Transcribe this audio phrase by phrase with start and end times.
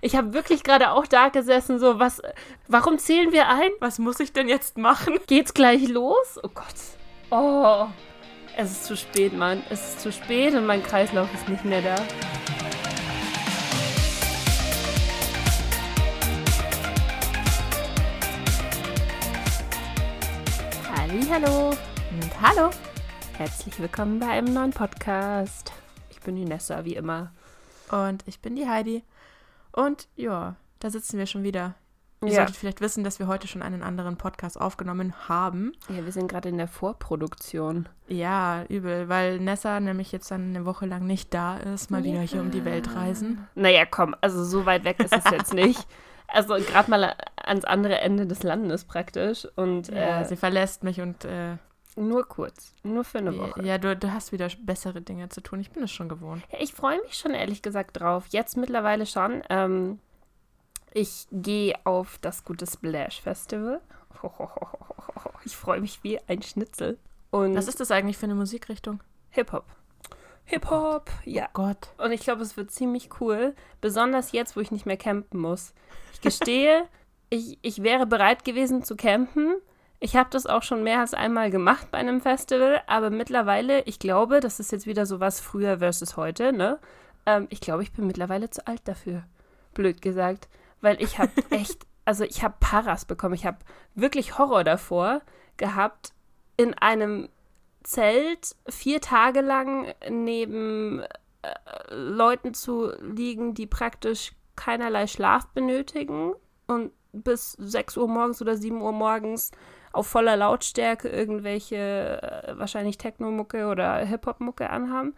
[0.00, 2.22] Ich habe wirklich gerade auch da gesessen, so, was,
[2.68, 3.70] warum zählen wir ein?
[3.80, 5.18] Was muss ich denn jetzt machen?
[5.26, 6.38] Geht's gleich los?
[6.42, 6.66] Oh Gott.
[7.30, 7.86] Oh.
[8.56, 9.62] Es ist zu spät, Mann.
[9.70, 11.96] Es ist zu spät und mein Kreislauf ist nicht mehr da.
[21.32, 22.70] Hallo und hallo.
[23.38, 25.72] Herzlich willkommen bei einem neuen Podcast.
[26.10, 27.30] Ich bin die Nessa, wie immer.
[27.92, 29.04] Und ich bin die Heidi.
[29.72, 31.74] Und ja, da sitzen wir schon wieder.
[32.22, 32.34] Ihr Ja.
[32.36, 35.72] solltet vielleicht wissen, dass wir heute schon einen anderen Podcast aufgenommen haben.
[35.88, 37.88] Ja, wir sind gerade in der Vorproduktion.
[38.08, 42.20] Ja, übel, weil Nessa nämlich jetzt dann eine Woche lang nicht da ist, mal wieder
[42.20, 43.46] hier um die Welt reisen.
[43.54, 45.86] Naja, komm, also so weit weg ist es jetzt nicht.
[46.32, 49.48] Also gerade mal ans andere Ende des Landes praktisch.
[49.56, 51.56] Und Ja, äh, sie verlässt mich und äh,
[52.00, 53.62] nur kurz, nur für eine Woche.
[53.64, 55.60] ja, du, du hast wieder bessere Dinge zu tun.
[55.60, 56.42] Ich bin es schon gewohnt.
[56.50, 58.26] Ja, ich freue mich schon ehrlich gesagt drauf.
[58.30, 59.42] Jetzt mittlerweile schon.
[59.50, 59.98] Ähm,
[60.92, 63.80] ich gehe auf das gute Splash Festival.
[65.44, 66.98] Ich freue mich wie ein Schnitzel.
[67.30, 69.02] Und Was ist das eigentlich für eine Musikrichtung?
[69.30, 69.64] Hip-Hop.
[70.44, 71.48] Hip-Hop, ja.
[71.52, 71.88] Gott.
[71.98, 73.54] Und ich glaube, es wird ziemlich cool.
[73.80, 75.72] Besonders jetzt, wo ich nicht mehr campen muss.
[76.12, 76.86] Ich gestehe,
[77.30, 79.54] ich, ich wäre bereit gewesen zu campen.
[80.02, 83.98] Ich habe das auch schon mehr als einmal gemacht bei einem Festival, aber mittlerweile, ich
[83.98, 86.78] glaube, das ist jetzt wieder so was früher versus heute, ne?
[87.26, 89.24] Ähm, ich glaube, ich bin mittlerweile zu alt dafür.
[89.74, 90.48] Blöd gesagt.
[90.80, 93.34] Weil ich habe echt, also ich habe Paras bekommen.
[93.34, 93.58] Ich habe
[93.94, 95.20] wirklich Horror davor
[95.58, 96.14] gehabt,
[96.56, 97.28] in einem
[97.82, 101.02] Zelt vier Tage lang neben
[101.42, 106.32] äh, Leuten zu liegen, die praktisch keinerlei Schlaf benötigen
[106.66, 109.50] und bis 6 Uhr morgens oder 7 Uhr morgens
[109.92, 115.14] auf voller Lautstärke irgendwelche äh, wahrscheinlich Techno-Mucke oder Hip-Hop-Mucke anhaben.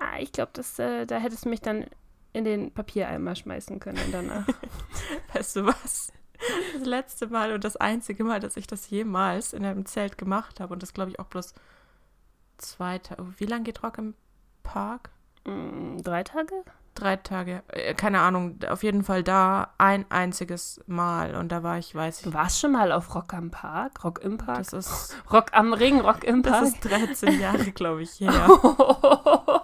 [0.00, 1.86] Ah, ich glaube, äh, da hättest du mich dann
[2.32, 4.46] in den Papiereimer schmeißen können danach.
[5.34, 6.12] Weißt du was?
[6.74, 10.60] Das letzte Mal und das einzige Mal, dass ich das jemals in einem Zelt gemacht
[10.60, 11.54] habe und das glaube ich auch bloß
[12.58, 13.24] zwei Tage.
[13.38, 14.14] Wie lange geht Rock im
[14.62, 15.10] Park?
[15.44, 16.64] Mm, drei Tage?
[16.94, 17.62] Drei Tage.
[17.68, 18.58] Äh, Keine Ahnung.
[18.68, 22.24] Auf jeden Fall da ein einziges Mal und da war ich, weiß ich.
[22.24, 24.04] Du warst schon mal auf Rock am Park?
[24.04, 24.58] Rock im Park?
[24.58, 26.64] Das ist, Rock am Ring, Rock im das Park?
[26.64, 26.80] ist
[27.20, 28.48] 13 Jahre, glaube ich, her.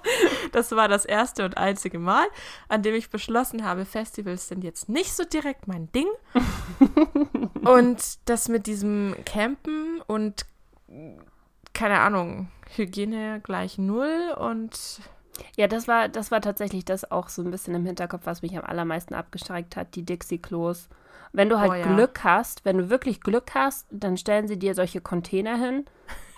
[0.53, 2.27] Das war das erste und einzige Mal,
[2.69, 6.06] an dem ich beschlossen habe, Festivals sind jetzt nicht so direkt mein Ding.
[7.62, 10.47] und das mit diesem Campen und
[11.75, 15.00] keine Ahnung, Hygiene gleich null und
[15.56, 18.56] Ja, das war, das war tatsächlich das auch so ein bisschen im Hinterkopf, was mich
[18.56, 20.88] am allermeisten abgeschreckt hat, die Dixie-Klos.
[21.33, 21.94] Wenn du halt Oh ja.
[21.94, 25.84] Glück hast, wenn du wirklich Glück hast, dann stellen sie dir solche Container hin.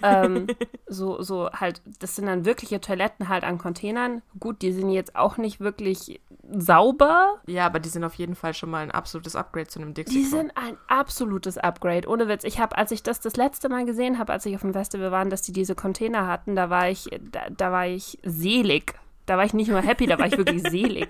[0.03, 0.47] ähm,
[0.87, 4.23] so, so halt, das sind dann wirkliche Toiletten halt an Containern.
[4.39, 6.21] Gut, die sind jetzt auch nicht wirklich
[6.53, 7.41] sauber.
[7.47, 10.15] ja, aber die sind auf jeden Fall schon mal ein absolutes Upgrade zu einem Dixie.
[10.15, 12.43] Die sind ein absolutes Upgrade, ohne Witz.
[12.45, 15.12] Ich habe, als ich das das letzte Mal gesehen habe, als ich auf dem Festival
[15.12, 18.95] war, dass die diese Container hatten, da war ich, da, da war ich selig.
[19.27, 21.09] Da war ich nicht nur happy, da war ich wirklich selig.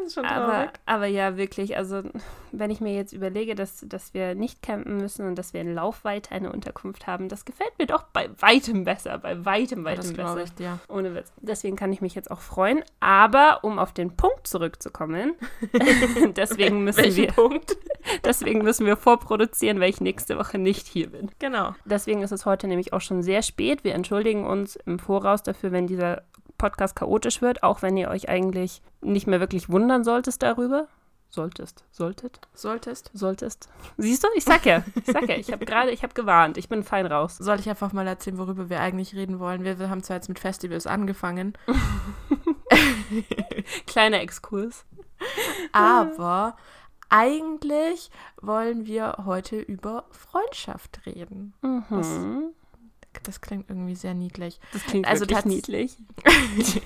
[0.00, 2.02] Das ist schon Aber, aber ja, wirklich, also
[2.52, 5.74] wenn ich mir jetzt überlege, dass, dass wir nicht campen müssen und dass wir in
[5.74, 10.12] Laufweite eine Unterkunft haben, das gefällt mir doch bei weitem besser, bei weitem, weitem das
[10.12, 10.42] besser.
[10.42, 10.78] ich dir.
[10.88, 11.32] Ohne Witz.
[11.40, 12.82] Deswegen kann ich mich jetzt auch freuen.
[13.00, 15.34] Aber um auf den Punkt zurückzukommen,
[16.36, 17.76] deswegen müssen Welchen wir, Punkt?
[18.24, 21.30] deswegen müssen wir vorproduzieren, weil ich nächste Woche nicht hier bin.
[21.38, 21.74] Genau.
[21.84, 23.84] Deswegen ist es heute nämlich auch schon sehr spät.
[23.84, 26.22] Wir entschuldigen uns im Voraus dafür, wenn dieser
[26.60, 30.86] Podcast chaotisch wird, auch wenn ihr euch eigentlich nicht mehr wirklich wundern solltest darüber.
[31.32, 33.12] Solltest, solltet, Solltest.
[33.14, 33.68] solltest.
[33.96, 34.28] Siehst du?
[34.34, 37.06] Ich sag ja, ich sag ja, ich habe gerade, ich habe gewarnt, ich bin fein
[37.06, 37.36] raus.
[37.38, 39.62] Soll ich einfach mal erzählen, worüber wir eigentlich reden wollen?
[39.62, 41.56] Wir, wir haben zwar jetzt mit Festivals angefangen,
[43.86, 44.84] Kleiner Exkurs.
[45.72, 46.56] aber
[47.08, 48.10] eigentlich
[48.40, 51.54] wollen wir heute über Freundschaft reden.
[51.62, 52.52] Mhm.
[53.24, 54.60] Das klingt irgendwie sehr niedlich.
[54.72, 55.96] Das klingt Also wirklich niedlich.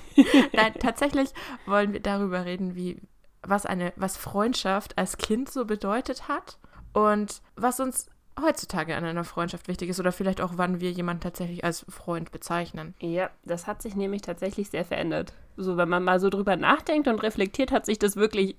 [0.53, 1.29] Nein, tatsächlich
[1.65, 2.99] wollen wir darüber reden, wie
[3.41, 6.57] was eine was Freundschaft als Kind so bedeutet hat
[6.93, 8.07] und was uns
[8.41, 12.31] heutzutage an einer Freundschaft wichtig ist oder vielleicht auch wann wir jemanden tatsächlich als Freund
[12.31, 12.93] bezeichnen.
[12.99, 15.33] Ja, das hat sich nämlich tatsächlich sehr verändert.
[15.57, 18.57] So, wenn man mal so drüber nachdenkt und reflektiert, hat sich das wirklich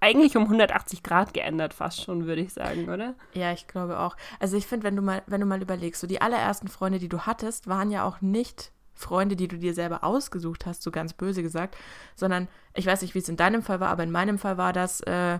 [0.00, 3.14] eigentlich um 180 Grad geändert, fast schon, würde ich sagen, oder?
[3.34, 4.16] Ja, ich glaube auch.
[4.40, 7.08] Also ich finde, wenn du mal, wenn du mal überlegst, so die allerersten Freunde, die
[7.08, 11.12] du hattest, waren ja auch nicht Freunde, die du dir selber ausgesucht hast, so ganz
[11.12, 11.76] böse gesagt,
[12.16, 14.72] sondern ich weiß nicht, wie es in deinem Fall war, aber in meinem Fall war
[14.72, 15.38] das, äh,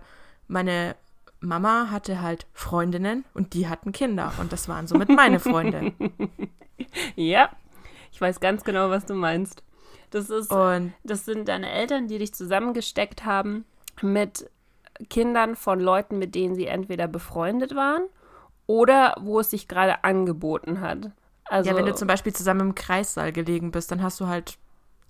[0.49, 0.97] meine
[1.41, 5.93] Mama hatte halt Freundinnen und die hatten Kinder und das waren somit meine Freunde.
[7.15, 7.51] Ja,
[8.11, 9.63] ich weiß ganz genau, was du meinst.
[10.11, 13.65] Das ist, Und das sind deine Eltern, die dich zusammengesteckt haben.
[14.03, 14.51] Mit
[15.09, 18.03] Kindern von Leuten, mit denen sie entweder befreundet waren
[18.67, 21.11] oder wo es sich gerade angeboten hat.
[21.45, 24.59] Also, ja, wenn du zum Beispiel zusammen im Kreissaal gelegen bist, dann hast du halt,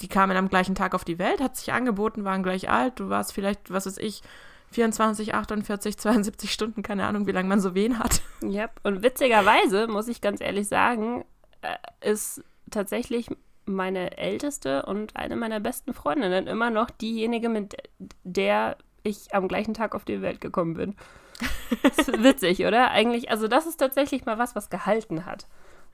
[0.00, 3.10] die kamen am gleichen Tag auf die Welt, hat sich angeboten, waren gleich alt, du
[3.10, 4.22] warst vielleicht, was weiß ich,
[4.70, 8.22] 24, 48, 72 Stunden, keine Ahnung, wie lange man so wen hat.
[8.42, 11.24] Ja, und witzigerweise, muss ich ganz ehrlich sagen,
[11.60, 11.76] äh,
[12.08, 13.28] ist tatsächlich
[13.66, 17.76] meine älteste und eine meiner besten Freundinnen immer noch diejenige, mit
[18.24, 20.96] der ich am gleichen Tag auf die Welt gekommen bin.
[22.18, 22.90] Witzig, oder?
[22.90, 25.46] Eigentlich, also das ist tatsächlich mal was, was gehalten hat,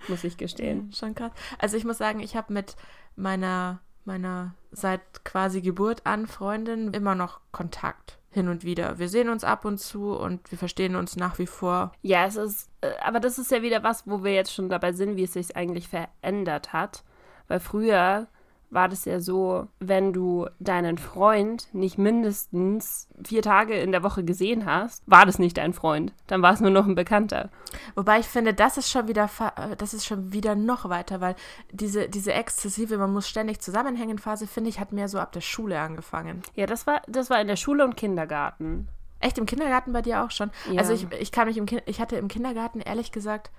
[0.09, 0.93] muss ich gestehen.
[0.93, 1.33] Schon krass.
[1.59, 2.77] Also ich muss sagen, ich habe mit
[3.15, 8.99] meiner, meiner seit quasi Geburt an Freundin immer noch Kontakt hin und wieder.
[8.99, 11.93] Wir sehen uns ab und zu und wir verstehen uns nach wie vor.
[12.03, 14.93] Ja, es ist, äh, aber das ist ja wieder was, wo wir jetzt schon dabei
[14.93, 17.03] sind, wie es sich eigentlich verändert hat.
[17.49, 18.27] Weil früher
[18.71, 24.25] war das ja so, wenn du deinen Freund nicht mindestens vier Tage in der Woche
[24.25, 26.13] gesehen hast, war das nicht dein Freund.
[26.27, 27.51] Dann war es nur noch ein Bekannter.
[27.95, 31.37] Wobei ich finde, das ist schon wieder, äh, das ist schon wieder noch weiter, weil
[31.71, 35.41] diese, diese exzessive, man muss ständig zusammenhängen Phase, finde ich, hat mehr so ab der
[35.41, 36.43] Schule angefangen.
[36.55, 38.89] Ja, das war, das war in der Schule und Kindergarten.
[39.21, 40.51] Echt im Kindergarten bei dir auch schon?
[40.71, 40.81] Ja.
[40.81, 43.51] Also ich, ich kann mich im ich hatte im Kindergarten ehrlich gesagt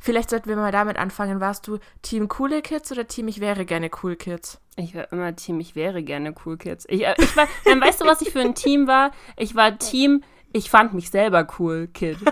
[0.00, 1.40] Vielleicht sollten wir mal damit anfangen.
[1.40, 4.60] Warst du Team Coole Kids oder Team Ich wäre gerne Cool Kids?
[4.76, 6.86] Ich war immer Team Ich wäre gerne Cool Kids.
[6.88, 9.10] Ich, äh, ich war, dann weißt du, was ich für ein Team war?
[9.36, 10.22] Ich war Team
[10.52, 12.18] Ich fand mich selber cool Kid.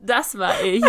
[0.00, 0.84] Das war ich.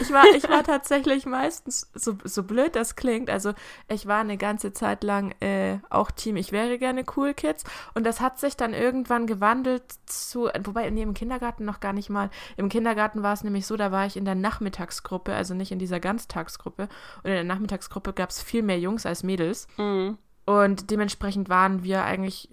[0.00, 3.52] Ich, war, ich war tatsächlich meistens, so, so blöd das klingt, also
[3.88, 8.04] ich war eine ganze Zeit lang äh, auch Team Ich wäre gerne Cool Kids und
[8.04, 12.30] das hat sich dann irgendwann gewandelt zu, wobei nee, im Kindergarten noch gar nicht mal.
[12.56, 15.78] Im Kindergarten war es nämlich so, da war ich in der Nachmittagsgruppe, also nicht in
[15.78, 16.88] dieser Ganztagsgruppe.
[17.22, 19.66] Und in der Nachmittagsgruppe gab es viel mehr Jungs als Mädels.
[19.76, 20.18] Mhm.
[20.46, 22.50] Und dementsprechend waren wir eigentlich,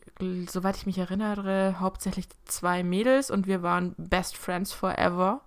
[0.48, 5.42] soweit ich mich erinnere, hauptsächlich zwei Mädels und wir waren Best Friends Forever.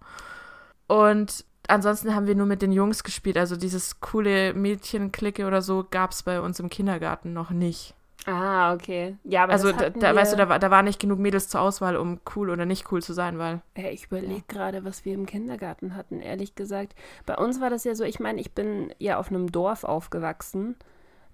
[0.86, 3.36] Und ansonsten haben wir nur mit den Jungs gespielt.
[3.36, 7.94] Also dieses coole Mädchenklicke oder so gab es bei uns im Kindergarten noch nicht.
[8.26, 9.16] Ah, okay.
[9.24, 11.60] Ja, aber also da, da weißt du, da war, da war nicht genug Mädels zur
[11.60, 13.60] Auswahl, um cool oder nicht cool zu sein, weil.
[13.76, 14.42] Ja, ich überlege ja.
[14.48, 16.94] gerade, was wir im Kindergarten hatten, ehrlich gesagt.
[17.26, 20.76] Bei uns war das ja so, ich meine, ich bin ja auf einem Dorf aufgewachsen.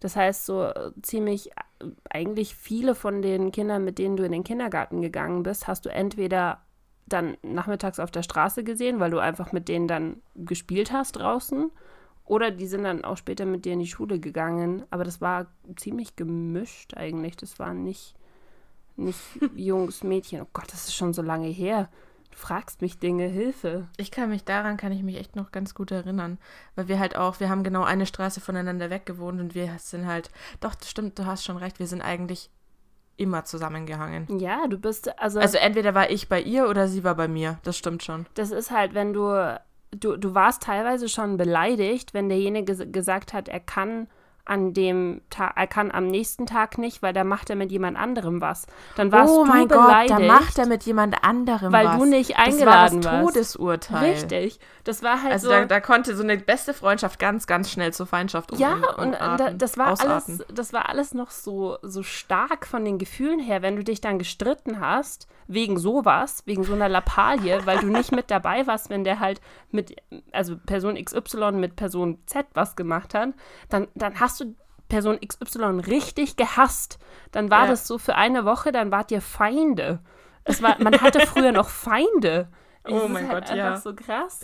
[0.00, 4.32] Das heißt, so äh, ziemlich äh, eigentlich viele von den Kindern, mit denen du in
[4.32, 6.61] den Kindergarten gegangen bist, hast du entweder
[7.12, 11.71] dann nachmittags auf der Straße gesehen, weil du einfach mit denen dann gespielt hast draußen.
[12.25, 14.85] Oder die sind dann auch später mit dir in die Schule gegangen.
[14.91, 15.47] Aber das war
[15.77, 17.37] ziemlich gemischt eigentlich.
[17.37, 18.15] Das waren nicht,
[18.97, 19.19] nicht
[19.57, 20.43] Jungs, Mädchen.
[20.43, 21.89] Oh Gott, das ist schon so lange her.
[22.31, 23.89] Du fragst mich Dinge, Hilfe.
[23.97, 26.39] Ich kann mich daran, kann ich mich echt noch ganz gut erinnern.
[26.77, 30.06] Weil wir halt auch, wir haben genau eine Straße voneinander weg gewohnt und wir sind
[30.06, 30.31] halt,
[30.61, 32.51] doch, das stimmt, du hast schon recht, wir sind eigentlich
[33.20, 34.26] immer zusammengehangen.
[34.38, 35.38] Ja, du bist, also.
[35.40, 38.26] Also entweder war ich bei ihr oder sie war bei mir, das stimmt schon.
[38.34, 39.61] Das ist halt, wenn du,
[39.93, 44.08] du, du warst teilweise schon beleidigt, wenn derjenige gesagt hat, er kann
[44.50, 47.97] an dem Tag, er kann am nächsten Tag nicht, weil da macht er mit jemand
[47.97, 48.67] anderem was.
[48.97, 51.93] Dann warst oh du mein beleidigt, Gott, da macht er mit jemand anderem weil was.
[51.93, 54.12] Weil du nicht eingeladen das war das Todesurteil.
[54.12, 54.58] Richtig.
[54.82, 55.52] Das war halt also so.
[55.52, 59.08] Da, da, konnte so eine beste Freundschaft ganz, ganz schnell zur Feindschaft um, Ja, und,
[59.08, 63.38] und da, das war alles, das war alles noch so, so stark von den Gefühlen
[63.38, 67.89] her, wenn du dich dann gestritten hast wegen sowas, wegen so einer Lappalie, weil du
[67.89, 69.41] nicht mit dabei warst, wenn der halt
[69.72, 69.96] mit,
[70.31, 73.31] also Person XY mit Person Z was gemacht hat,
[73.69, 74.40] dann, dann hast du
[74.89, 76.99] Person XY richtig gehasst.
[77.32, 77.70] Dann war ja.
[77.70, 80.01] das so für eine Woche, dann wart ihr Feinde.
[80.44, 82.49] Es war, man hatte früher noch Feinde.
[82.89, 83.77] Oh mein halt Gott, ja.
[83.77, 84.41] so krass.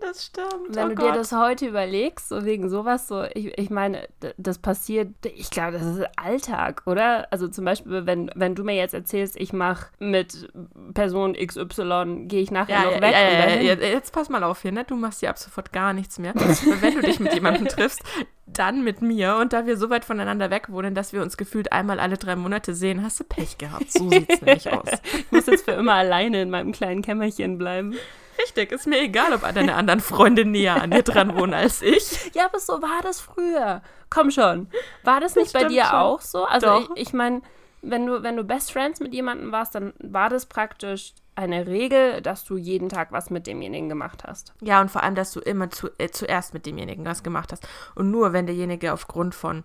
[0.00, 0.74] Das stimmt.
[0.74, 1.10] Wenn oh du Gott.
[1.10, 5.72] dir das heute überlegst, so wegen sowas, so, ich, ich meine, das passiert, ich glaube,
[5.72, 7.30] das ist Alltag, oder?
[7.30, 10.50] Also zum Beispiel, wenn, wenn du mir jetzt erzählst, ich mache mit
[10.94, 13.12] Person XY, gehe ich nachher ja, noch ja, weg.
[13.12, 14.84] Ja, ja, ja, jetzt pass mal auf hier, ne?
[14.84, 16.34] Du machst hier ab sofort gar nichts mehr.
[16.34, 18.02] wenn du dich mit jemandem triffst,
[18.46, 19.36] dann mit mir.
[19.36, 22.36] Und da wir so weit voneinander weg wohnen, dass wir uns gefühlt einmal alle drei
[22.36, 23.92] Monate sehen, hast du Pech gehabt.
[23.92, 24.88] So sieht es nämlich aus.
[25.12, 27.94] ich muss jetzt für immer alleine in meinem kleinen Kämmerchen bleiben.
[28.42, 32.30] Richtig, ist mir egal, ob deine anderen Freunde näher an dir dran wohnen als ich.
[32.34, 33.82] Ja, aber so war das früher.
[34.08, 34.68] Komm schon.
[35.02, 35.94] War das nicht das bei dir schon.
[35.94, 36.44] auch so?
[36.44, 36.90] Also Doch.
[36.94, 37.42] ich, ich meine,
[37.82, 42.20] wenn du, wenn du Best Friends mit jemandem warst, dann war das praktisch eine Regel,
[42.20, 44.54] dass du jeden Tag was mit demjenigen gemacht hast.
[44.60, 47.66] Ja, und vor allem, dass du immer zu, äh, zuerst mit demjenigen was gemacht hast.
[47.94, 49.64] Und nur wenn derjenige aufgrund von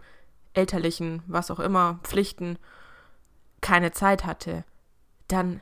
[0.54, 2.58] elterlichen, was auch immer, Pflichten
[3.62, 4.64] keine Zeit hatte,
[5.28, 5.62] dann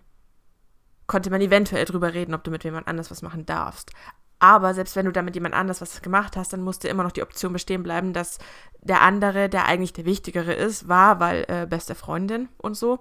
[1.08, 3.92] konnte man eventuell drüber reden, ob du mit jemand anders was machen darfst.
[4.44, 7.14] Aber selbst wenn du da mit jemand anders was gemacht hast, dann musste immer noch
[7.14, 8.40] die Option bestehen bleiben, dass
[8.82, 13.00] der andere, der eigentlich der Wichtigere ist, war, weil äh, beste Freundin und so,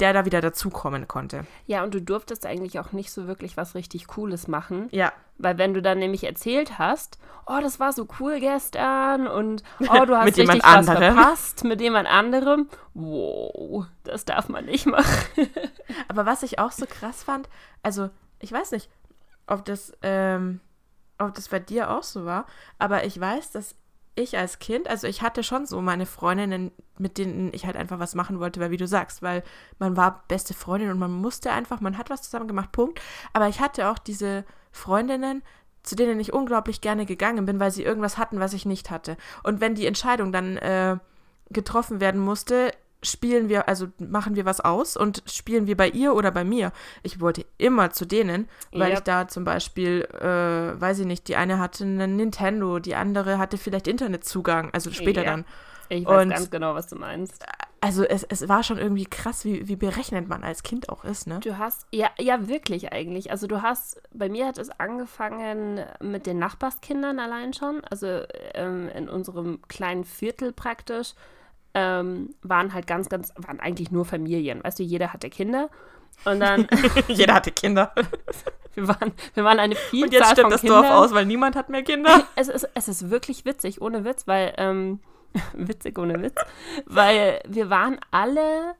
[0.00, 1.46] der da wieder dazukommen konnte.
[1.66, 4.88] Ja, und du durftest eigentlich auch nicht so wirklich was richtig Cooles machen.
[4.90, 5.14] Ja.
[5.38, 10.04] Weil wenn du dann nämlich erzählt hast, oh, das war so cool gestern und oh,
[10.04, 11.14] du hast Mit richtig was anderem.
[11.14, 12.68] verpasst mit jemand anderem.
[12.92, 15.48] Wow, das darf man nicht machen.
[16.08, 17.48] Aber was ich auch so krass fand,
[17.82, 18.90] also ich weiß nicht,
[19.50, 20.60] ob das, ähm,
[21.18, 22.46] ob das bei dir auch so war,
[22.78, 23.74] aber ich weiß, dass
[24.14, 27.98] ich als Kind, also ich hatte schon so meine Freundinnen, mit denen ich halt einfach
[27.98, 29.42] was machen wollte, weil wie du sagst, weil
[29.78, 33.00] man war beste Freundin und man musste einfach, man hat was zusammen gemacht, Punkt.
[33.32, 35.42] Aber ich hatte auch diese Freundinnen,
[35.82, 39.16] zu denen ich unglaublich gerne gegangen bin, weil sie irgendwas hatten, was ich nicht hatte.
[39.42, 40.98] Und wenn die Entscheidung dann äh,
[41.50, 46.14] getroffen werden musste, spielen wir, also machen wir was aus und spielen wir bei ihr
[46.14, 46.72] oder bei mir.
[47.02, 48.94] Ich wollte immer zu denen, weil Ja.
[48.98, 53.38] ich da zum Beispiel, äh, weiß ich nicht, die eine hatte einen Nintendo, die andere
[53.38, 55.30] hatte vielleicht Internetzugang, also später Ja.
[55.30, 55.44] dann.
[55.88, 57.44] Ich weiß Und- ganz genau, was du meinst.
[57.82, 61.26] Also es, es war schon irgendwie krass, wie, wie berechnend man als Kind auch ist,
[61.26, 61.40] ne?
[61.40, 63.30] Du hast, ja, ja, wirklich eigentlich.
[63.30, 67.82] Also du hast, bei mir hat es angefangen mit den Nachbarskindern allein schon.
[67.90, 68.22] Also
[68.54, 71.14] ähm, in unserem kleinen Viertel praktisch
[71.74, 74.62] ähm, waren halt ganz, ganz, waren eigentlich nur Familien.
[74.64, 75.70] Weißt du, jeder hatte Kinder.
[76.24, 76.68] Und dann,
[77.08, 77.92] Jeder hatte Kinder.
[78.74, 80.82] wir waren, wir waren eine Vielzahl Und jetzt stimmt von das Kindern.
[80.82, 82.24] Dorf aus, weil niemand hat mehr Kinder.
[82.36, 85.00] Es ist, es ist wirklich witzig, ohne Witz, weil, ähm,
[85.54, 86.34] witzig ohne Witz,
[86.86, 88.74] weil wir waren alle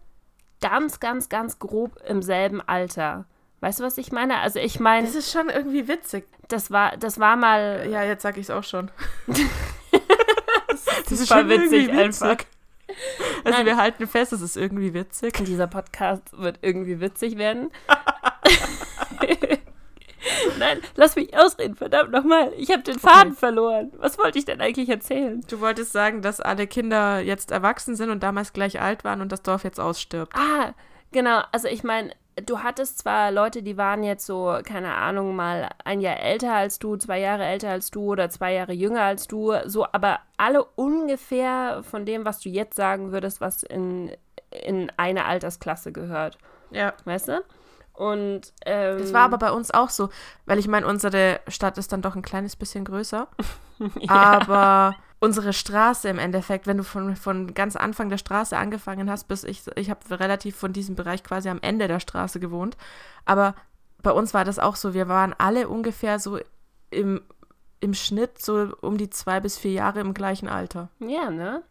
[0.60, 3.24] ganz, ganz, ganz grob im selben Alter.
[3.60, 4.38] Weißt du, was ich meine?
[4.38, 6.24] Also ich meine, Das ist schon irgendwie witzig.
[6.48, 8.90] das war, das war mal Ja, jetzt sag ich's auch schon.
[9.26, 12.36] das ist super witzig einfach.
[13.44, 13.66] Also Nein.
[13.66, 15.32] wir halten fest, es ist irgendwie witzig.
[15.44, 17.70] Dieser Podcast wird irgendwie witzig werden.
[20.58, 22.52] Nein, lass mich ausreden, verdammt nochmal.
[22.58, 23.90] Ich habe den Faden verloren.
[23.96, 25.42] Was wollte ich denn eigentlich erzählen?
[25.48, 29.32] Du wolltest sagen, dass alle Kinder jetzt erwachsen sind und damals gleich alt waren und
[29.32, 30.34] das Dorf jetzt ausstirbt.
[30.36, 30.74] Ah,
[31.12, 31.42] genau.
[31.52, 36.00] Also ich meine, du hattest zwar Leute, die waren jetzt so, keine Ahnung, mal ein
[36.00, 39.54] Jahr älter als du, zwei Jahre älter als du oder zwei Jahre jünger als du,
[39.66, 44.10] so, aber alle ungefähr von dem, was du jetzt sagen würdest, was in,
[44.50, 46.38] in eine Altersklasse gehört.
[46.70, 46.94] Ja.
[47.04, 47.42] Weißt du?
[47.94, 50.08] Und ähm, Das war aber bei uns auch so,
[50.46, 53.28] weil ich meine, unsere Stadt ist dann doch ein kleines bisschen größer.
[54.00, 54.10] ja.
[54.10, 59.28] Aber unsere Straße im Endeffekt, wenn du von, von ganz Anfang der Straße angefangen hast,
[59.28, 62.76] bis ich, ich habe relativ von diesem Bereich quasi am Ende der Straße gewohnt.
[63.26, 63.54] Aber
[64.02, 66.38] bei uns war das auch so, wir waren alle ungefähr so
[66.90, 67.20] im,
[67.80, 70.88] im Schnitt so um die zwei bis vier Jahre im gleichen Alter.
[71.00, 71.62] Ja, ne?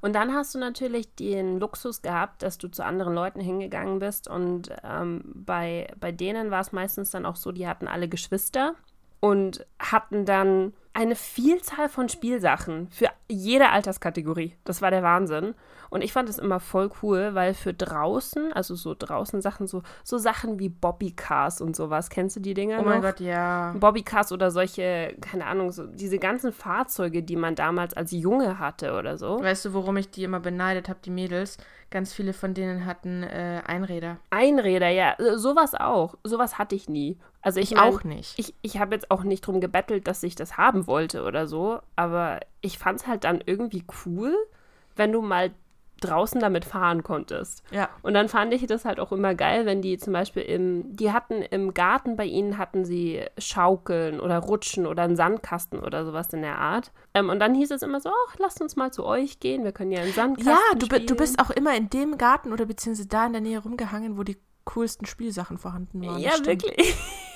[0.00, 4.28] Und dann hast du natürlich den Luxus gehabt, dass du zu anderen Leuten hingegangen bist.
[4.28, 8.74] Und ähm, bei, bei denen war es meistens dann auch so, die hatten alle Geschwister
[9.18, 14.56] und hatten dann eine Vielzahl von Spielsachen für jede Alterskategorie.
[14.64, 15.54] Das war der Wahnsinn.
[15.90, 19.82] Und ich fand es immer voll cool, weil für draußen, also so draußen Sachen, so,
[20.02, 23.10] so Sachen wie Bobbycars und sowas, kennst du die Dinger Oh mein noch?
[23.10, 23.74] Gott, ja.
[23.78, 28.94] Bobbycars oder solche, keine Ahnung, so diese ganzen Fahrzeuge, die man damals als Junge hatte
[28.94, 29.40] oder so.
[29.40, 31.58] Weißt du, worum ich die immer beneidet habe, die Mädels?
[31.90, 34.18] Ganz viele von denen hatten äh, Einräder.
[34.28, 36.16] Einräder, ja, äh, sowas auch.
[36.24, 37.18] Sowas hatte ich nie.
[37.48, 38.38] Also ich, Ich mein, auch nicht.
[38.38, 41.80] Ich, ich habe jetzt auch nicht drum gebettelt, dass ich das haben wollte oder so,
[41.96, 44.34] aber ich fand es halt dann irgendwie cool,
[44.96, 45.50] wenn du mal
[46.02, 47.62] draußen damit fahren konntest.
[47.70, 47.88] Ja.
[48.02, 51.10] Und dann fand ich das halt auch immer geil, wenn die zum Beispiel im, die
[51.10, 56.30] hatten im Garten bei ihnen hatten sie Schaukeln oder Rutschen oder einen Sandkasten oder sowas
[56.34, 56.92] in der Art.
[57.14, 59.72] Ähm, und dann hieß es immer so, ach, lasst uns mal zu euch gehen, wir
[59.72, 63.08] können ja einen Sandkasten Ja, du, du bist auch immer in dem Garten oder beziehungsweise
[63.08, 64.36] da in der Nähe rumgehangen, wo die
[64.66, 66.20] coolsten Spielsachen vorhanden waren.
[66.20, 66.94] Ja, wirklich.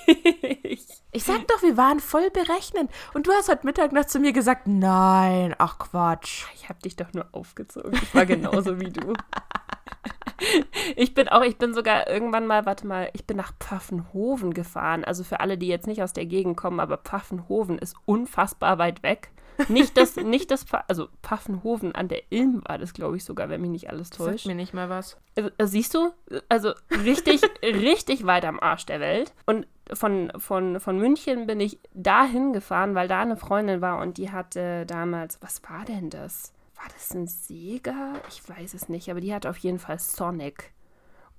[1.15, 2.89] Ich sag doch, wir waren voll berechnend.
[3.13, 6.45] Und du hast heute Mittag noch zu mir gesagt, nein, ach Quatsch.
[6.55, 7.93] Ich habe dich doch nur aufgezogen.
[7.93, 9.13] Ich war genauso wie du.
[10.97, 15.05] Ich bin auch, ich bin sogar irgendwann mal, warte mal, ich bin nach Pfaffenhofen gefahren.
[15.05, 19.03] Also für alle, die jetzt nicht aus der Gegend kommen, aber Pfaffenhofen ist unfassbar weit
[19.03, 19.31] weg.
[19.67, 23.61] Nicht das, nicht das, also Pfaffenhofen an der Ilm war das, glaube ich, sogar, wenn
[23.61, 24.45] mich nicht alles täuscht.
[24.45, 25.17] mir nicht mal was.
[25.35, 26.11] Äh, Siehst du?
[26.49, 29.33] Also richtig, richtig weit am Arsch der Welt.
[29.45, 34.17] Und von, von, von München bin ich dahin gefahren, weil da eine Freundin war und
[34.17, 36.53] die hatte damals, was war denn das?
[36.75, 38.13] War das ein Sega?
[38.29, 40.71] Ich weiß es nicht, aber die hatte auf jeden Fall Sonic.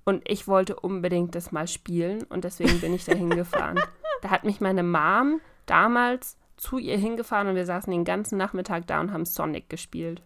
[0.04, 3.80] Und ich wollte unbedingt das mal spielen und deswegen bin ich dahin gefahren.
[4.20, 8.86] Da hat mich meine Mom damals zu ihr hingefahren und wir saßen den ganzen Nachmittag
[8.86, 10.22] da und haben Sonic gespielt.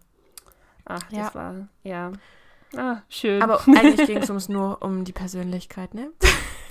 [0.85, 1.35] Ach, das Ja.
[1.35, 2.11] war, ja.
[2.77, 3.41] Ah, schön.
[3.41, 6.11] Aber eigentlich ging es uns nur um die Persönlichkeit, ne?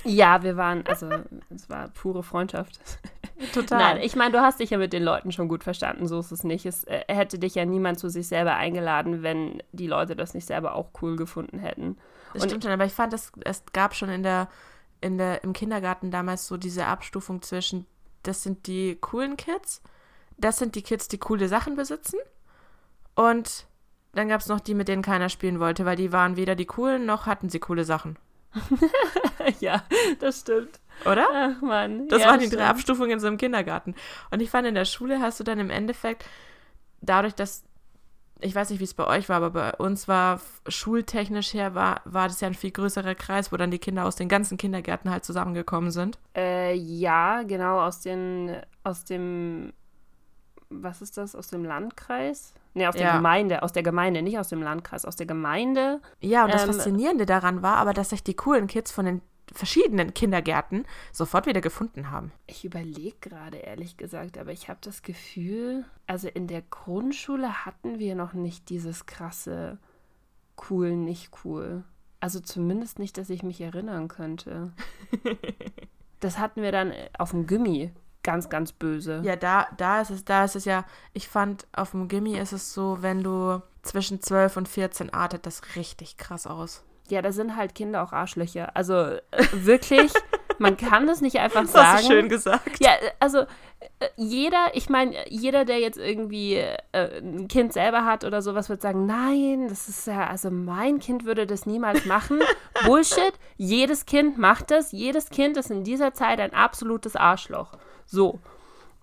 [0.05, 1.09] Ja, wir waren, also
[1.53, 2.79] es war pure Freundschaft.
[3.53, 3.79] Total.
[3.95, 6.31] Nein, ich meine, du hast dich ja mit den Leuten schon gut verstanden, so ist
[6.31, 6.65] es nicht.
[6.65, 10.45] Es äh, hätte dich ja niemand zu sich selber eingeladen, wenn die Leute das nicht
[10.45, 11.97] selber auch cool gefunden hätten.
[12.33, 14.47] Das Und- stimmt schon, aber ich fand, es, es gab schon in der,
[15.01, 17.85] in der, im Kindergarten damals so diese Abstufung zwischen,
[18.23, 19.81] das sind die coolen Kids,
[20.37, 22.19] das sind die Kids, die coole Sachen besitzen
[23.15, 23.65] und
[24.13, 26.65] dann gab es noch die, mit denen keiner spielen wollte, weil die waren weder die
[26.65, 28.17] coolen noch hatten sie coole Sachen.
[29.59, 29.83] ja,
[30.19, 30.79] das stimmt.
[31.05, 31.27] Oder?
[31.31, 32.07] Ach Mann.
[32.07, 32.65] Das ja, waren die drei.
[32.65, 33.95] Abstufungen in so einem Kindergarten.
[34.31, 36.25] Und ich fand, in der Schule hast du dann im Endeffekt,
[37.01, 37.63] dadurch, dass,
[38.41, 42.01] ich weiß nicht, wie es bei euch war, aber bei uns war schultechnisch her, war,
[42.05, 45.11] war das ja ein viel größerer Kreis, wo dann die Kinder aus den ganzen Kindergärten
[45.11, 46.17] halt zusammengekommen sind.
[46.35, 49.73] Äh, ja, genau, aus den, aus dem,
[50.69, 52.53] was ist das, aus dem Landkreis?
[52.75, 53.15] Nee, aus der Ja.
[53.17, 55.99] Gemeinde, aus der Gemeinde, nicht aus dem Landkreis, aus der Gemeinde.
[56.21, 59.21] Ja, und das Ähm, Faszinierende daran war aber, dass sich die coolen Kids von den
[59.53, 62.31] verschiedenen Kindergärten sofort wieder gefunden haben.
[62.47, 67.99] Ich überlege gerade, ehrlich gesagt, aber ich habe das Gefühl, also in der Grundschule hatten
[67.99, 69.79] wir noch nicht dieses krasse
[70.69, 71.83] cool, nicht cool.
[72.19, 74.73] Also zumindest nicht, dass ich mich erinnern könnte.
[76.19, 77.91] Das hatten wir dann auf dem Gimmi.
[78.23, 79.21] Ganz, ganz böse.
[79.23, 82.51] Ja, da, da ist es, da ist es ja, ich fand, auf dem Gimmi ist
[82.51, 86.83] es so, wenn du zwischen 12 und 14 artet das richtig krass aus.
[87.11, 88.75] Ja, da sind halt Kinder auch Arschlöcher.
[88.75, 89.19] Also äh,
[89.53, 90.11] wirklich,
[90.57, 91.87] man kann das nicht einfach Das sagen.
[91.87, 92.79] hast du schön gesagt.
[92.79, 98.23] Ja, also äh, jeder, ich meine, jeder, der jetzt irgendwie äh, ein Kind selber hat
[98.23, 102.39] oder sowas, wird sagen, nein, das ist ja, also mein Kind würde das niemals machen.
[102.85, 107.73] Bullshit, jedes Kind macht das, jedes Kind ist in dieser Zeit ein absolutes Arschloch.
[108.05, 108.39] So.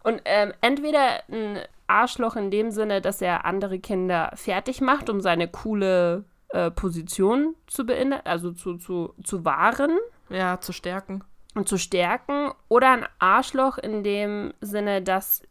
[0.03, 5.21] Und ähm, entweder ein Arschloch in dem Sinne, dass er andere Kinder fertig macht, um
[5.21, 9.99] seine coole äh, Position zu beinhalten, also zu, zu, zu wahren
[10.29, 11.25] Ja, zu stärken.
[11.55, 15.43] und zu stärken oder ein Arschloch in dem Sinne, dass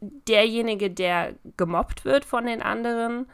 [0.00, 3.26] derjenige, der gemobbt wird von den anderen,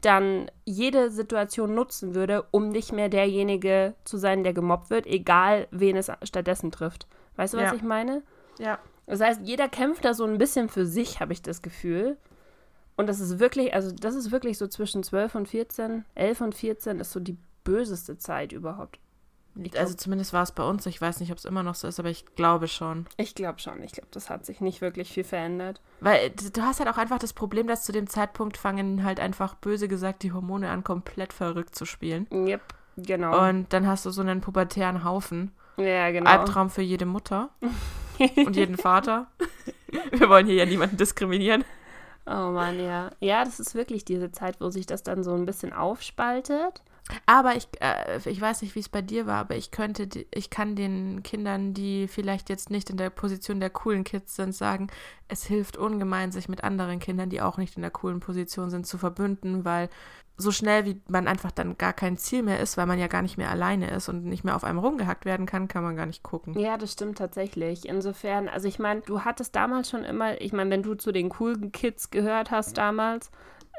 [0.00, 5.66] dann jede Situation nutzen würde, um nicht mehr derjenige zu sein, der gemobbt wird, egal
[5.70, 7.06] wen es stattdessen trifft.
[7.36, 7.74] Weißt du, was Ja.
[7.74, 8.22] ich meine?
[8.58, 8.78] Ja.
[9.06, 12.16] Das heißt, jeder kämpft da so ein bisschen für sich, habe ich das Gefühl.
[12.96, 16.54] Und das ist wirklich, also das ist wirklich so zwischen 12 und 14, 11 und
[16.54, 18.98] 14 ist so die böseste Zeit überhaupt.
[19.56, 20.84] Ich Also zumindest war es bei uns.
[20.86, 23.06] Ich weiß nicht, ob es immer noch so ist, aber ich glaube schon.
[23.16, 23.82] Ich glaube schon.
[23.84, 25.80] Ich glaube, das hat sich nicht wirklich viel verändert.
[26.00, 29.20] Weil d- du hast halt auch einfach das Problem, dass zu dem Zeitpunkt fangen halt
[29.20, 32.26] einfach böse gesagt die Hormone an, komplett verrückt zu spielen.
[32.32, 32.62] Yep,
[32.96, 33.48] genau.
[33.48, 35.52] Und dann hast du so einen pubertären Haufen.
[35.76, 36.30] ja, genau.
[36.30, 37.50] Albtraum für jede Mutter
[38.44, 39.28] und jeden Vater.
[40.10, 41.64] Wir wollen hier ja niemanden diskriminieren.
[42.26, 43.10] Oh Mann, ja.
[43.20, 46.82] Ja, das ist wirklich diese Zeit, wo sich das dann so ein bisschen aufspaltet.
[47.26, 50.48] Aber ich, äh, ich weiß nicht, wie es bei dir war, aber ich könnte, ich
[50.48, 54.88] kann den Kindern, die vielleicht jetzt nicht in der Position der coolen Kids sind, sagen,
[55.28, 58.86] es hilft ungemein, sich mit anderen Kindern, die auch nicht in der coolen Position sind,
[58.86, 59.90] zu verbünden, weil
[60.36, 63.22] so schnell wie man einfach dann gar kein Ziel mehr ist, weil man ja gar
[63.22, 66.06] nicht mehr alleine ist und nicht mehr auf einem rumgehackt werden kann, kann man gar
[66.06, 66.58] nicht gucken.
[66.58, 67.86] Ja, das stimmt tatsächlich.
[67.86, 71.28] Insofern, also ich meine, du hattest damals schon immer, ich meine, wenn du zu den
[71.28, 73.30] coolen Kids gehört hast damals,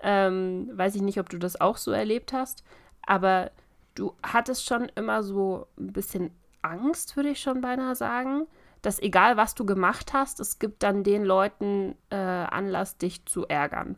[0.04, 2.64] ähm, weiß ich nicht, ob du das auch so erlebt hast,
[3.06, 3.52] aber
[3.96, 8.48] du hattest schon immer so ein bisschen Angst, würde ich schon beinahe sagen,
[8.82, 13.48] dass egal was du gemacht hast, es gibt dann den Leuten äh, Anlass, dich zu
[13.48, 13.98] ärgern.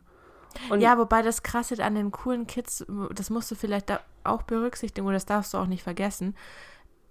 [0.70, 4.42] Und Ja, wobei das Krasse an den coolen Kids, das musst du vielleicht da auch
[4.42, 6.34] berücksichtigen oder das darfst du auch nicht vergessen.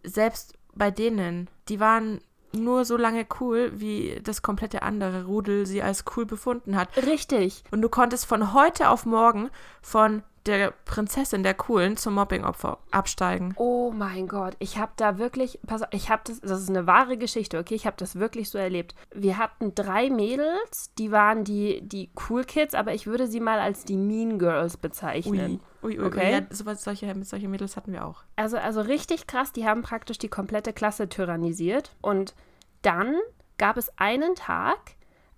[0.03, 2.19] Selbst bei denen, die waren
[2.51, 6.89] nur so lange cool, wie das komplette andere Rudel sie als cool befunden hat.
[6.97, 7.63] richtig.
[7.71, 9.49] Und du konntest von heute auf morgen
[9.81, 13.53] von der Prinzessin der Coolen zum Mobbingopfer absteigen.
[13.57, 16.87] Oh mein Gott, ich habe da wirklich, pass auf, ich habe das, das ist eine
[16.87, 18.95] wahre Geschichte, okay, ich habe das wirklich so erlebt.
[19.13, 23.59] Wir hatten drei Mädels, die waren die, die Cool Kids, aber ich würde sie mal
[23.59, 25.59] als die Mean Girls bezeichnen.
[25.83, 26.05] ui, ui.
[26.05, 26.31] Okay.
[26.31, 28.23] Ja, sowas, solche, mit solchen Mädels hatten wir auch.
[28.35, 31.95] Also, also richtig krass, die haben praktisch die komplette Klasse tyrannisiert.
[32.01, 32.35] Und
[32.81, 33.15] dann
[33.57, 34.95] gab es einen Tag,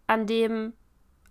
[0.08, 0.74] an dem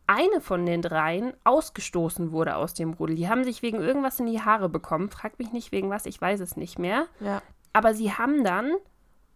[0.09, 3.14] eine von den dreien ausgestoßen wurde aus dem Rudel.
[3.14, 5.11] Die haben sich wegen irgendwas in die Haare bekommen.
[5.11, 7.07] Frag mich nicht wegen was, ich weiß es nicht mehr.
[7.21, 7.42] Ja.
[7.73, 8.73] Aber sie haben dann,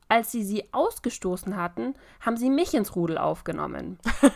[0.08, 3.98] als sie sie ausgestoßen hatten, haben sie mich ins Rudel aufgenommen.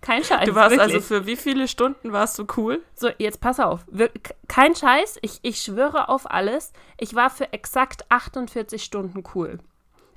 [0.00, 0.46] Kein Scheiß.
[0.46, 0.94] Du warst wirklich.
[0.94, 2.82] also für wie viele Stunden warst du cool?
[2.94, 3.84] So, jetzt pass auf.
[3.90, 4.10] Wir,
[4.46, 6.72] kein Scheiß, ich, ich schwöre auf alles.
[6.96, 9.58] Ich war für exakt 48 Stunden cool.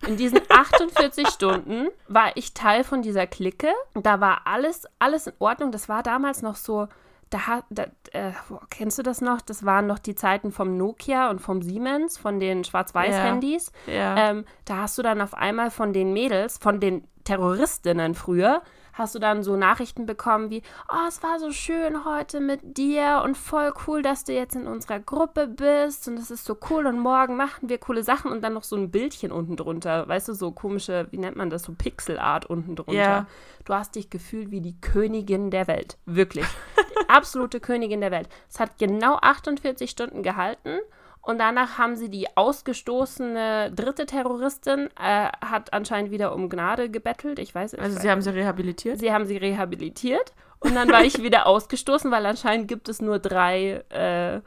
[0.07, 3.69] In diesen 48 Stunden war ich Teil von dieser Clique.
[3.93, 5.71] Da war alles, alles in Ordnung.
[5.71, 6.87] Das war damals noch so
[7.31, 8.33] da, da äh,
[8.69, 9.41] kennst du das noch?
[9.41, 13.71] Das waren noch die Zeiten vom Nokia und vom Siemens, von den Schwarz-Weiß-Handys.
[13.87, 13.93] Ja.
[13.93, 14.29] Ja.
[14.29, 18.61] Ähm, da hast du dann auf einmal von den Mädels, von den Terroristinnen früher,
[19.01, 23.21] hast du dann so Nachrichten bekommen wie, oh, es war so schön heute mit dir
[23.25, 26.85] und voll cool, dass du jetzt in unserer Gruppe bist und es ist so cool
[26.85, 30.29] und morgen machen wir coole Sachen und dann noch so ein Bildchen unten drunter, weißt
[30.29, 32.93] du, so komische, wie nennt man das, so Pixelart unten drunter.
[32.93, 33.27] Ja.
[33.65, 36.45] Du hast dich gefühlt wie die Königin der Welt, wirklich.
[36.77, 38.29] Die absolute Königin der Welt.
[38.49, 40.79] Es hat genau 48 Stunden gehalten
[41.21, 47.39] und danach haben sie die ausgestoßene dritte Terroristin, äh, hat anscheinend wieder um Gnade gebettelt.
[47.39, 48.99] Ich weiß Also ich sie haben sie rehabilitiert?
[48.99, 53.19] Sie haben sie rehabilitiert und dann war ich wieder ausgestoßen, weil anscheinend gibt es nur
[53.19, 54.41] drei, äh,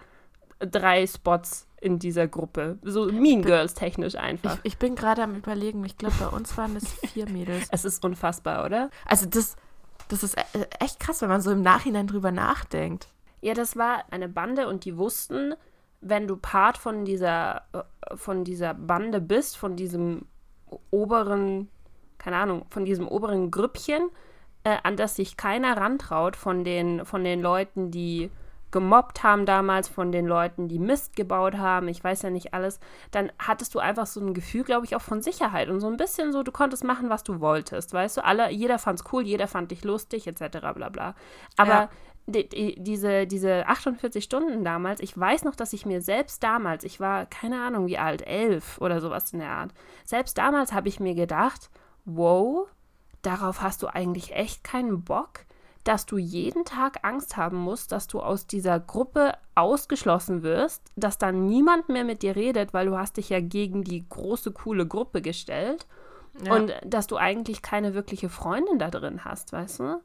[0.67, 2.79] drei Spots in dieser Gruppe.
[2.83, 4.59] So Mean Girls technisch einfach.
[4.63, 7.69] Ich, ich bin gerade am überlegen, ich glaube, bei uns waren es vier Mädels.
[7.71, 8.91] es ist unfassbar, oder?
[9.07, 9.57] Also das,
[10.09, 13.09] das ist e- echt krass, wenn man so im Nachhinein drüber nachdenkt.
[13.43, 15.55] Ja, das war eine Bande und die wussten,
[16.05, 20.27] wenn du Part von dieser, äh, von dieser Bande bist, von diesem
[20.91, 21.69] oberen,
[22.19, 24.11] keine Ahnung, von diesem oberen Grüppchen,
[24.65, 28.31] äh, an das sich keiner rantraut, von den, von den Leuten, die
[28.71, 32.81] gemobbt haben damals, von den Leuten, die Mist gebaut haben, ich weiß ja nicht alles,
[33.13, 35.97] dann hattest du einfach so ein Gefühl, glaube ich, auch von Sicherheit und so ein
[35.97, 39.47] bisschen so, du konntest machen, was du wolltest, weißt du, alle, jeder fand's cool, jeder
[39.47, 41.15] fand dich lustig, etc., bla bla.
[41.57, 41.89] Aber Ja.
[42.27, 46.85] Die, die, diese, diese 48 Stunden damals, ich weiß noch, dass ich mir selbst damals,
[46.85, 49.73] ich war keine Ahnung wie alt, elf oder sowas in der Art,
[50.05, 51.71] selbst damals habe ich mir gedacht,
[52.05, 52.67] wow,
[53.23, 55.41] darauf hast du eigentlich echt keinen Bock,
[55.85, 61.19] dass du jeden Tag Angst haben musst, dass du aus dieser Gruppe ausgeschlossen wirst, dass
[61.19, 64.87] dann niemand mehr mit dir redet, weil du hast dich ja gegen die große, coole
[64.87, 65.87] Gruppe gestellt
[66.43, 66.55] Ja.
[66.57, 70.01] und dass du eigentlich keine wirkliche Freundin da drin hast, weißt du?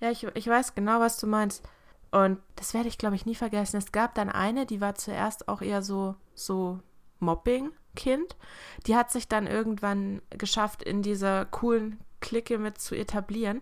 [0.00, 1.62] Ja, ich, ich weiß genau, was du meinst.
[2.10, 3.76] Und das werde ich, glaube ich, nie vergessen.
[3.76, 6.80] Es gab dann eine, die war zuerst auch eher so, so
[7.20, 8.36] Mobbing-Kind.
[8.86, 13.60] Die hat sich dann irgendwann geschafft, in dieser coolen Clique mit zu etablieren.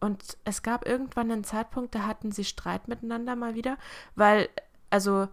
[0.00, 3.76] Und es gab irgendwann einen Zeitpunkt, da hatten sie Streit miteinander mal wieder,
[4.14, 4.48] weil,
[4.90, 5.28] also,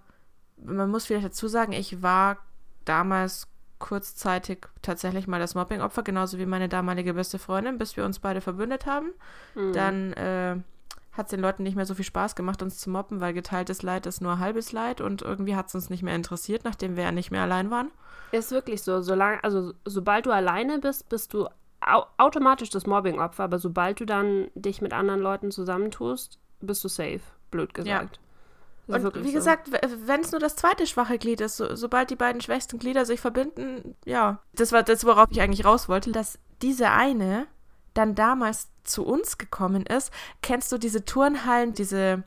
[0.57, 2.37] man muss vielleicht dazu sagen, ich war
[2.83, 3.47] damals
[3.79, 8.41] kurzzeitig tatsächlich mal das Mobbing-Opfer, genauso wie meine damalige beste Freundin, bis wir uns beide
[8.41, 9.11] verbündet haben.
[9.73, 10.57] Dann äh,
[11.11, 13.81] hat es den Leuten nicht mehr so viel Spaß gemacht, uns zu mobben, weil geteiltes
[13.83, 17.03] Leid ist nur halbes Leid und irgendwie hat es uns nicht mehr interessiert, nachdem wir
[17.03, 17.91] ja nicht mehr allein waren.
[18.31, 19.01] Ist wirklich so.
[19.01, 21.47] Solange, also sobald du alleine bist, bist du
[21.81, 26.87] au automatisch das Mobbing-Opfer, aber sobald du dann dich mit anderen Leuten zusammentust, bist du
[26.87, 28.15] safe, blöd gesagt.
[28.17, 28.24] Ist
[28.87, 29.33] Und wie so.
[29.33, 33.05] gesagt, wenn es nur das zweite schwache Glied ist, so, sobald die beiden schwächsten Glieder
[33.05, 37.47] sich verbinden, ja, das war das, worauf ich eigentlich raus wollte, dass diese eine
[37.93, 40.11] dann damals zu uns gekommen ist.
[40.41, 42.23] Kennst du diese Turnhallen, diese,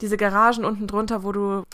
[0.00, 1.64] diese Garagen unten drunter, wo du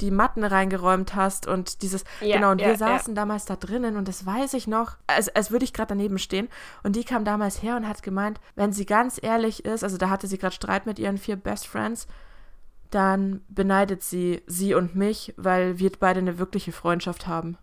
[0.00, 3.96] die Matten reingeräumt hast und dieses, Ja, genau, und ja, wir saßen damals da drinnen
[3.96, 6.48] und das weiß ich noch, als, als würde ich gerade daneben stehen
[6.82, 10.10] und die kam damals her und hat gemeint, wenn sie ganz ehrlich ist, also da
[10.10, 12.06] hatte sie gerade Streit mit ihren vier Best Friends,
[12.94, 17.56] dann beneidet sie sie und mich, weil wir beide eine wirkliche Freundschaft haben.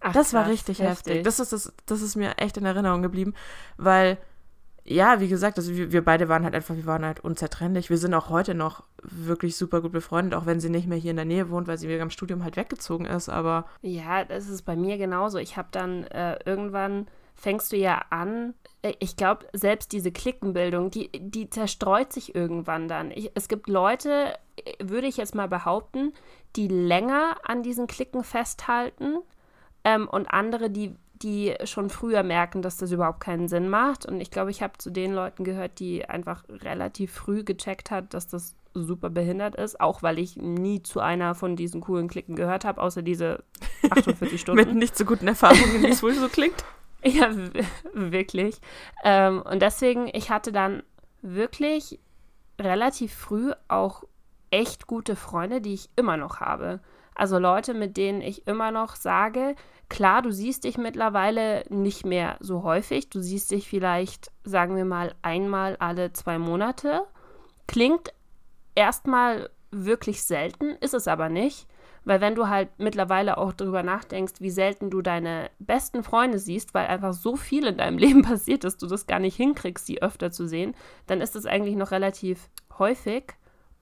[0.00, 1.22] Ach, Das war krass, richtig heftig.
[1.24, 3.34] Das ist, das, das ist mir echt in Erinnerung geblieben,
[3.76, 4.18] weil,
[4.84, 7.88] ja, wie gesagt, also wir, wir beide waren halt einfach, wir waren halt unzertrennlich.
[7.88, 11.10] Wir sind auch heute noch wirklich super gut befreundet, auch wenn sie nicht mehr hier
[11.12, 14.48] in der Nähe wohnt, weil sie wegen am Studium halt weggezogen ist, aber Ja, das
[14.48, 15.38] ist bei mir genauso.
[15.38, 20.90] Ich habe dann äh, irgendwann fängst du ja an, äh, ich glaube, selbst diese Klickenbildung,
[20.90, 23.10] die, die zerstreut sich irgendwann dann.
[23.10, 26.12] Ich, es gibt Leute, äh, würde ich jetzt mal behaupten,
[26.56, 29.18] die länger an diesen Klicken festhalten
[29.82, 34.06] ähm, und andere, die, die schon früher merken, dass das überhaupt keinen Sinn macht.
[34.06, 38.14] Und ich glaube, ich habe zu den Leuten gehört, die einfach relativ früh gecheckt hat,
[38.14, 42.34] dass das super behindert ist, auch weil ich nie zu einer von diesen coolen Klicken
[42.34, 43.44] gehört habe, außer diese
[43.90, 44.66] 48 Stunden.
[44.66, 46.64] mit nicht so guten Erfahrungen, wie es wohl so klingt.
[47.06, 47.30] Ja,
[47.92, 48.60] wirklich.
[49.04, 50.82] Ähm, und deswegen, ich hatte dann
[51.20, 52.00] wirklich
[52.58, 54.04] relativ früh auch
[54.50, 56.80] echt gute Freunde, die ich immer noch habe.
[57.14, 59.54] Also Leute, mit denen ich immer noch sage,
[59.88, 63.10] klar, du siehst dich mittlerweile nicht mehr so häufig.
[63.10, 67.02] Du siehst dich vielleicht, sagen wir mal, einmal alle zwei Monate.
[67.66, 68.12] Klingt
[68.74, 71.66] erstmal wirklich selten, ist es aber nicht.
[72.04, 76.74] Weil wenn du halt mittlerweile auch drüber nachdenkst, wie selten du deine besten Freunde siehst,
[76.74, 80.02] weil einfach so viel in deinem Leben passiert, dass du das gar nicht hinkriegst, sie
[80.02, 80.74] öfter zu sehen,
[81.06, 83.24] dann ist es eigentlich noch relativ häufig.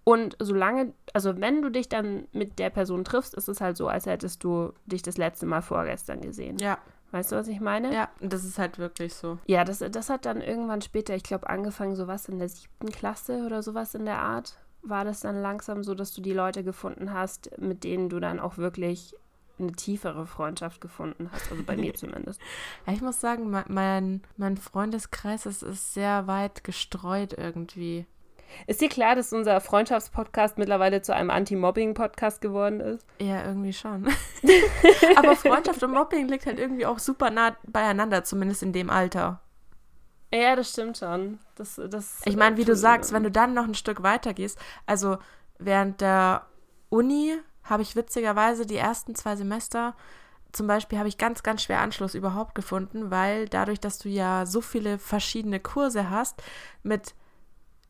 [0.05, 3.87] Und solange, also wenn du dich dann mit der Person triffst, ist es halt so,
[3.89, 6.59] als hättest du dich das letzte Mal vorgestern gesehen.
[6.59, 6.79] Ja.
[7.13, 7.93] Weißt du, was ich meine?
[7.93, 9.39] Ja, das ist halt wirklich so.
[9.47, 13.45] Ja, das, das hat dann irgendwann später, ich glaube, angefangen, sowas in der siebten Klasse
[13.45, 14.57] oder sowas in der Art.
[14.83, 18.41] War das dann langsam so, dass du die Leute gefunden hast, mit denen du dann
[18.41, 19.15] auch wirklich
[19.59, 22.41] eine tiefere Freundschaft gefunden hast, also bei mir zumindest.
[22.87, 28.07] Ich muss sagen, mein, mein Freundeskreis ist, ist sehr weit gestreut irgendwie.
[28.67, 33.07] Ist dir klar, dass unser Freundschaftspodcast mittlerweile zu einem Anti-Mobbing-Podcast geworden ist?
[33.19, 34.09] Ja, irgendwie schon.
[35.17, 39.41] Aber Freundschaft und Mobbing liegt halt irgendwie auch super nah beieinander, zumindest in dem Alter.
[40.33, 41.39] Ja, das stimmt schon.
[41.57, 44.59] Das, das, ich meine, wie du sagst, wenn du dann noch ein Stück weiter gehst,
[44.87, 45.19] also
[45.59, 46.47] während der
[46.89, 49.95] Uni habe ich witzigerweise die ersten zwei Semester
[50.53, 54.45] zum Beispiel habe ich ganz, ganz schwer Anschluss überhaupt gefunden, weil dadurch, dass du ja
[54.45, 56.43] so viele verschiedene Kurse hast,
[56.83, 57.15] mit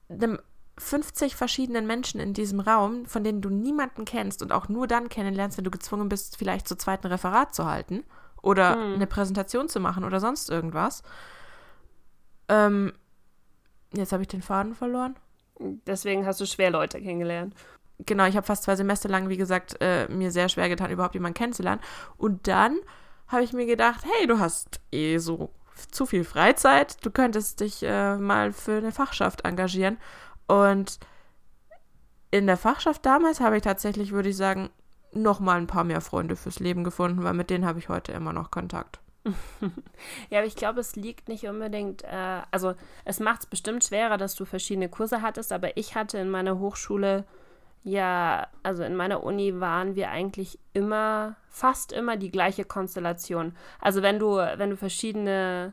[0.09, 0.39] einem
[0.79, 5.09] 50 verschiedenen Menschen in diesem Raum, von denen du niemanden kennst und auch nur dann
[5.09, 8.05] kennenlernst, wenn du gezwungen bist, vielleicht zu zweiten Referat zu halten
[8.43, 8.95] oder hm.
[8.95, 11.03] eine Präsentation zu machen oder sonst irgendwas.
[12.49, 12.93] Ähm,
[13.93, 15.17] jetzt habe ich den Faden verloren.
[15.59, 17.55] Deswegen hast du schwer Leute kennengelernt.
[17.99, 21.15] Genau, ich habe fast zwei Semester lang, wie gesagt, äh, mir sehr schwer getan, überhaupt
[21.15, 21.81] jemanden kennenzulernen.
[22.17, 22.79] Und dann
[23.29, 25.51] habe ich mir gedacht, hey, du hast eh so
[25.91, 29.99] zu viel Freizeit, du könntest dich äh, mal für eine Fachschaft engagieren.
[30.47, 30.99] Und
[32.31, 34.71] in der Fachschaft damals habe ich tatsächlich, würde ich sagen,
[35.13, 38.13] noch mal ein paar mehr Freunde fürs Leben gefunden, weil mit denen habe ich heute
[38.13, 39.02] immer noch Kontakt.
[40.31, 44.19] ja, aber ich glaube, es liegt nicht unbedingt, äh, also es macht es bestimmt schwerer,
[44.19, 47.25] dass du verschiedene Kurse hattest, aber ich hatte in meiner Hochschule
[47.85, 53.57] ja, also in meiner Uni waren wir eigentlich immer, fast immer die gleiche Konstellation.
[53.81, 55.73] Also wenn du, wenn du verschiedene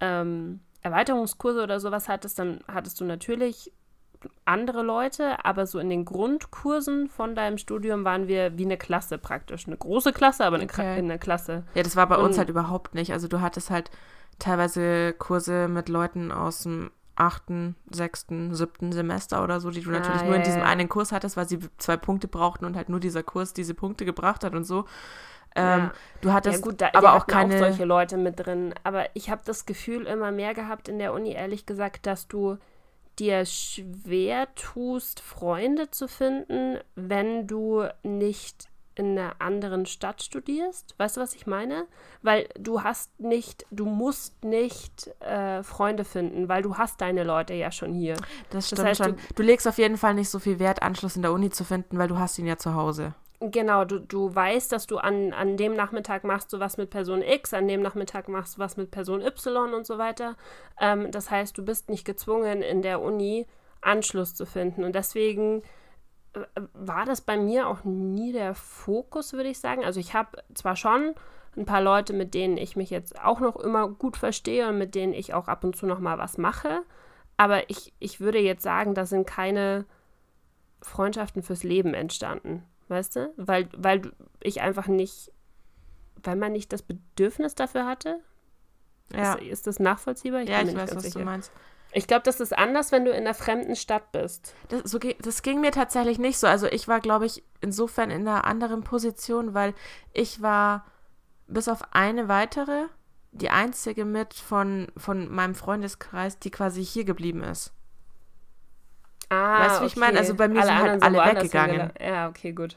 [0.00, 3.72] ähm, Erweiterungskurse oder sowas hattest, dann hattest du natürlich
[4.44, 9.18] andere Leute, aber so in den Grundkursen von deinem Studium waren wir wie eine Klasse
[9.18, 9.66] praktisch.
[9.66, 10.98] Eine große Klasse, aber eine, okay.
[10.98, 11.64] eine Klasse.
[11.74, 13.12] Ja, das war bei Und, uns halt überhaupt nicht.
[13.12, 13.90] Also du hattest halt
[14.38, 20.22] teilweise Kurse mit Leuten aus dem achten, sechsten, siebten Semester oder so, die du natürlich
[20.22, 20.66] ah, nur ja, in diesem ja.
[20.66, 24.04] einen Kurs hattest, weil sie zwei Punkte brauchten und halt nur dieser Kurs diese Punkte
[24.04, 24.84] gebracht hat und so.
[25.56, 25.92] Ähm, ja.
[26.20, 28.72] Du hattest ja, gut, da, aber auch keine auch solche Leute mit drin.
[28.84, 32.58] Aber ich habe das Gefühl immer mehr gehabt in der Uni, ehrlich gesagt, dass du
[33.18, 40.94] dir schwer tust, Freunde zu finden, wenn du nicht in einer anderen Stadt studierst.
[40.98, 41.86] Weißt du, was ich meine?
[42.22, 47.54] Weil du hast nicht, du musst nicht äh, Freunde finden, weil du hast deine Leute
[47.54, 48.16] ja schon hier.
[48.50, 49.16] Das stimmt das heißt, schon.
[49.16, 51.64] Du, du legst auf jeden Fall nicht so viel Wert, Anschluss in der Uni zu
[51.64, 53.14] finden, weil du hast ihn ja zu Hause.
[53.40, 57.22] Genau, du, du weißt, dass du an, an dem Nachmittag machst du was mit Person
[57.22, 60.36] X, an dem Nachmittag machst du was mit Person Y und so weiter.
[60.80, 63.46] Ähm, das heißt, du bist nicht gezwungen, in der Uni
[63.80, 64.82] Anschluss zu finden.
[64.82, 65.62] Und deswegen
[66.72, 69.84] war das bei mir auch nie der Fokus, würde ich sagen.
[69.84, 71.14] Also ich habe zwar schon
[71.56, 74.94] ein paar Leute, mit denen ich mich jetzt auch noch immer gut verstehe und mit
[74.94, 76.82] denen ich auch ab und zu noch mal was mache,
[77.36, 79.84] aber ich, ich würde jetzt sagen, da sind keine
[80.82, 83.32] Freundschaften fürs Leben entstanden, weißt du?
[83.36, 85.32] Weil, weil ich einfach nicht,
[86.22, 88.20] weil man nicht das Bedürfnis dafür hatte.
[89.12, 89.34] Ja.
[89.34, 90.42] Ist, ist das nachvollziehbar?
[90.42, 91.20] Ich ja, ich weiß, was sicher.
[91.20, 91.52] du meinst.
[91.92, 94.54] Ich glaube, das ist anders, wenn du in einer fremden Stadt bist.
[94.68, 96.46] Das, so, das ging mir tatsächlich nicht so.
[96.46, 99.74] Also ich war, glaube ich, insofern in einer anderen Position, weil
[100.12, 100.84] ich war
[101.46, 102.88] bis auf eine weitere
[103.32, 107.72] die einzige mit von, von meinem Freundeskreis, die quasi hier geblieben ist.
[109.28, 109.86] Ah, weißt du, wie okay.
[109.86, 110.18] ich meine?
[110.18, 111.90] Also bei mir alle sind halt alle weggegangen.
[112.00, 112.76] Ja, okay, gut.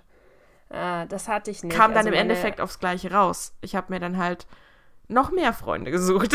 [0.70, 1.76] Ah, das hatte ich nicht.
[1.76, 3.54] Kam dann also im Endeffekt aufs Gleiche raus.
[3.62, 4.48] Ich habe mir dann halt
[5.08, 6.34] noch mehr Freunde gesucht.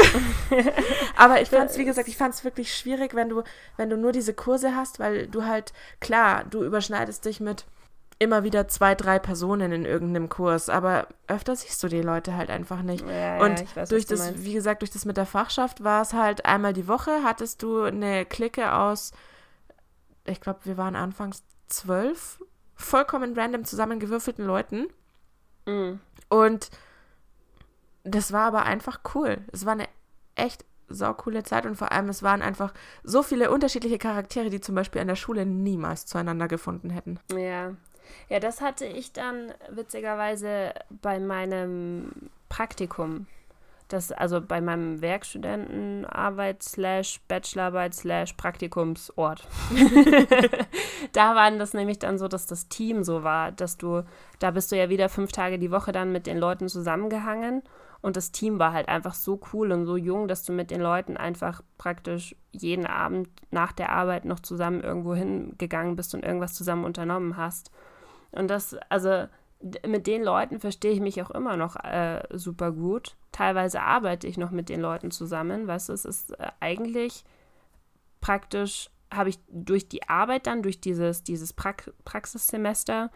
[1.17, 3.43] Aber ich fand es, wie gesagt, ich fand es wirklich schwierig, wenn du,
[3.77, 7.65] wenn du nur diese Kurse hast, weil du halt, klar, du überschneidest dich mit
[8.19, 12.51] immer wieder zwei, drei Personen in irgendeinem Kurs, aber öfter siehst du die Leute halt
[12.51, 13.07] einfach nicht.
[13.07, 16.15] Ja, und ja, weiß, durch das, wie gesagt, durch das mit der Fachschaft war es
[16.15, 19.13] halt einmal die Woche, hattest du eine Clique aus,
[20.27, 22.39] ich glaube, wir waren anfangs zwölf,
[22.75, 24.89] vollkommen random zusammengewürfelten Leuten.
[25.67, 26.01] Mhm.
[26.29, 26.71] Und
[28.05, 29.39] das war aber einfach cool.
[29.53, 29.89] Es war eine
[30.35, 34.75] echt saukoole Zeit und vor allem es waren einfach so viele unterschiedliche Charaktere, die zum
[34.75, 37.19] Beispiel an der Schule niemals zueinander gefunden hätten.
[37.33, 37.75] Ja.
[38.29, 43.27] Ja, das hatte ich dann witzigerweise bei meinem Praktikum.
[43.89, 49.47] Das, also bei meinem Werkstudentenarbeit slash Bachelorarbeit slash Praktikumsort.
[51.13, 54.03] da waren das nämlich dann so, dass das Team so war, dass du,
[54.41, 57.63] da bist du ja wieder fünf Tage die Woche dann mit den Leuten zusammengehangen
[58.07, 60.81] und das Team war halt einfach so cool und so jung, dass du mit den
[60.81, 66.55] Leuten einfach praktisch jeden Abend nach der Arbeit noch zusammen irgendwo hingegangen bist und irgendwas
[66.55, 67.73] zusammen unternommen hast.
[68.31, 69.27] Und das, also
[69.87, 73.17] mit den Leuten verstehe ich mich auch immer noch äh, super gut.
[73.33, 75.67] Teilweise arbeite ich noch mit den Leuten zusammen.
[75.67, 77.25] Weißt du, es ist äh, eigentlich
[78.21, 83.11] praktisch, habe ich durch die Arbeit dann, durch dieses, dieses Prax Praxissemester,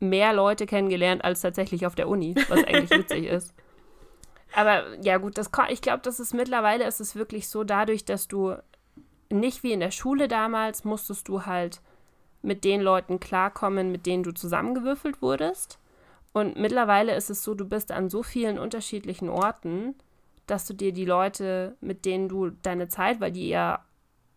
[0.00, 3.54] mehr Leute kennengelernt als tatsächlich auf der Uni, was eigentlich witzig ist.
[4.54, 8.26] Aber ja gut, das, ich glaube, das ist mittlerweile ist es wirklich so dadurch, dass
[8.26, 8.56] du
[9.30, 11.80] nicht wie in der Schule damals musstest du halt
[12.42, 15.78] mit den Leuten klarkommen, mit denen du zusammengewürfelt wurdest.
[16.32, 19.94] Und mittlerweile ist es so, du bist an so vielen unterschiedlichen Orten,
[20.46, 23.84] dass du dir die Leute, mit denen du deine Zeit, weil die ja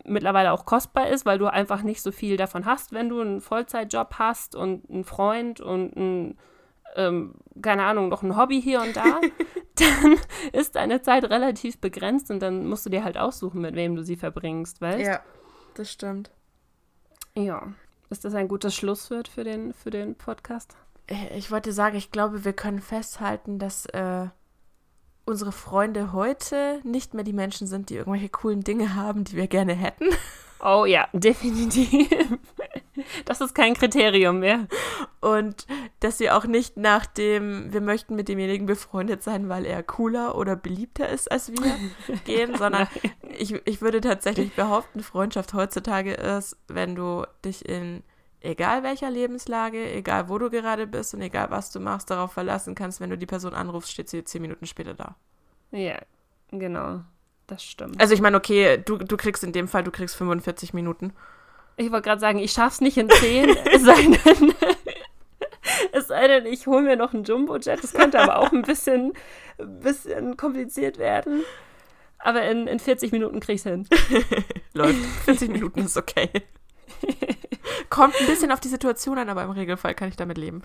[0.05, 3.41] mittlerweile auch kostbar ist, weil du einfach nicht so viel davon hast, wenn du einen
[3.41, 6.37] Vollzeitjob hast und einen Freund und ein,
[6.95, 9.03] ähm, keine Ahnung, noch ein Hobby hier und da,
[9.75, 10.17] dann
[10.51, 14.03] ist deine Zeit relativ begrenzt und dann musst du dir halt aussuchen, mit wem du
[14.03, 15.07] sie verbringst, weißt?
[15.07, 15.21] Ja,
[15.75, 16.31] das stimmt.
[17.33, 17.73] Ja.
[18.09, 20.75] Ist das ein gutes Schlusswort für den, für den Podcast?
[21.07, 24.27] Äh, Ich wollte sagen, ich glaube, wir können festhalten, dass äh,
[25.25, 29.47] unsere Freunde heute nicht mehr die Menschen sind, die irgendwelche coolen Dinge haben, die wir
[29.47, 30.05] gerne hätten.
[30.65, 32.07] Oh ja, definitiv.
[33.25, 34.67] Das ist kein Kriterium mehr.
[35.19, 35.65] Und
[35.99, 40.35] dass sie auch nicht nach dem, wir möchten mit demjenigen befreundet sein, weil er cooler
[40.37, 41.75] oder beliebter ist als wir,
[42.25, 42.87] gehen, sondern
[43.37, 48.01] ich, ich würde tatsächlich behaupten, Freundschaft heutzutage ist, wenn du dich in
[48.43, 52.75] egal welcher Lebenslage, egal wo du gerade bist und egal was du machst, darauf verlassen
[52.75, 55.15] kannst, wenn du die Person anrufst, steht sie zehn Minuten später da.
[55.71, 55.99] Ja,
[56.51, 57.01] genau.
[57.47, 57.99] Das stimmt.
[57.99, 61.13] Also ich meine, okay, du, du kriegst in dem Fall, du kriegst 45 Minuten.
[61.75, 64.53] Ich wollte gerade sagen, ich schaff's nicht in 10, es sei denn,
[65.91, 67.83] es sei denn, ich hole mir noch einen Jumbo-Jet.
[67.83, 69.13] Das könnte aber auch ein bisschen,
[69.57, 71.43] bisschen kompliziert werden.
[72.19, 73.87] Aber in, in 40 Minuten krieg ich's hin.
[74.73, 75.03] Läuft.
[75.25, 76.29] 40 Minuten ist okay.
[77.89, 80.61] Kommt ein bisschen auf die Situation an, aber im Regelfall kann ich damit leben.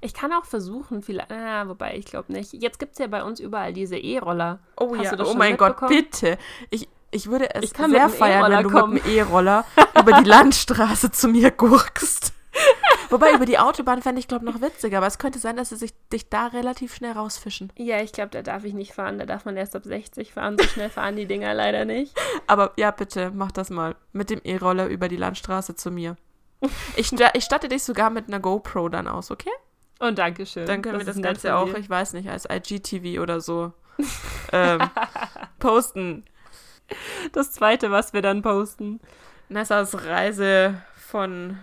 [0.00, 2.52] Ich kann auch versuchen, vielleicht, ah, wobei ich glaube nicht.
[2.54, 4.60] Jetzt gibt's ja bei uns überall diese E-Roller.
[4.78, 6.38] Oh Hast ja, oh mein Gott, bitte.
[6.70, 8.94] Ich, ich würde es Ich kann sehr feiern, wenn E-Roller du kommen.
[8.94, 9.64] mit dem E-Roller
[9.98, 12.32] über die Landstraße zu mir gurkst.
[13.10, 15.70] Wobei, über die Autobahn fände ich, glaube ich, noch witziger, aber es könnte sein, dass
[15.70, 17.72] sie sich, dich da relativ schnell rausfischen.
[17.76, 19.18] Ja, ich glaube, da darf ich nicht fahren.
[19.18, 20.56] Da darf man erst ab 60 fahren.
[20.58, 22.14] So schnell fahren die Dinger leider nicht.
[22.46, 23.96] Aber ja, bitte, mach das mal.
[24.12, 26.16] Mit dem E-Roller über die Landstraße zu mir.
[26.96, 29.50] Ich, ich statte dich sogar mit einer GoPro dann aus, okay?
[29.98, 30.66] Und Dankeschön.
[30.66, 33.72] Dann können wir das ist nett Ganze auch, ich weiß nicht, als IGTV oder so
[34.52, 34.80] ähm,
[35.58, 36.24] posten.
[37.32, 39.00] Das zweite, was wir dann posten.
[39.48, 41.58] Nessas Reise von.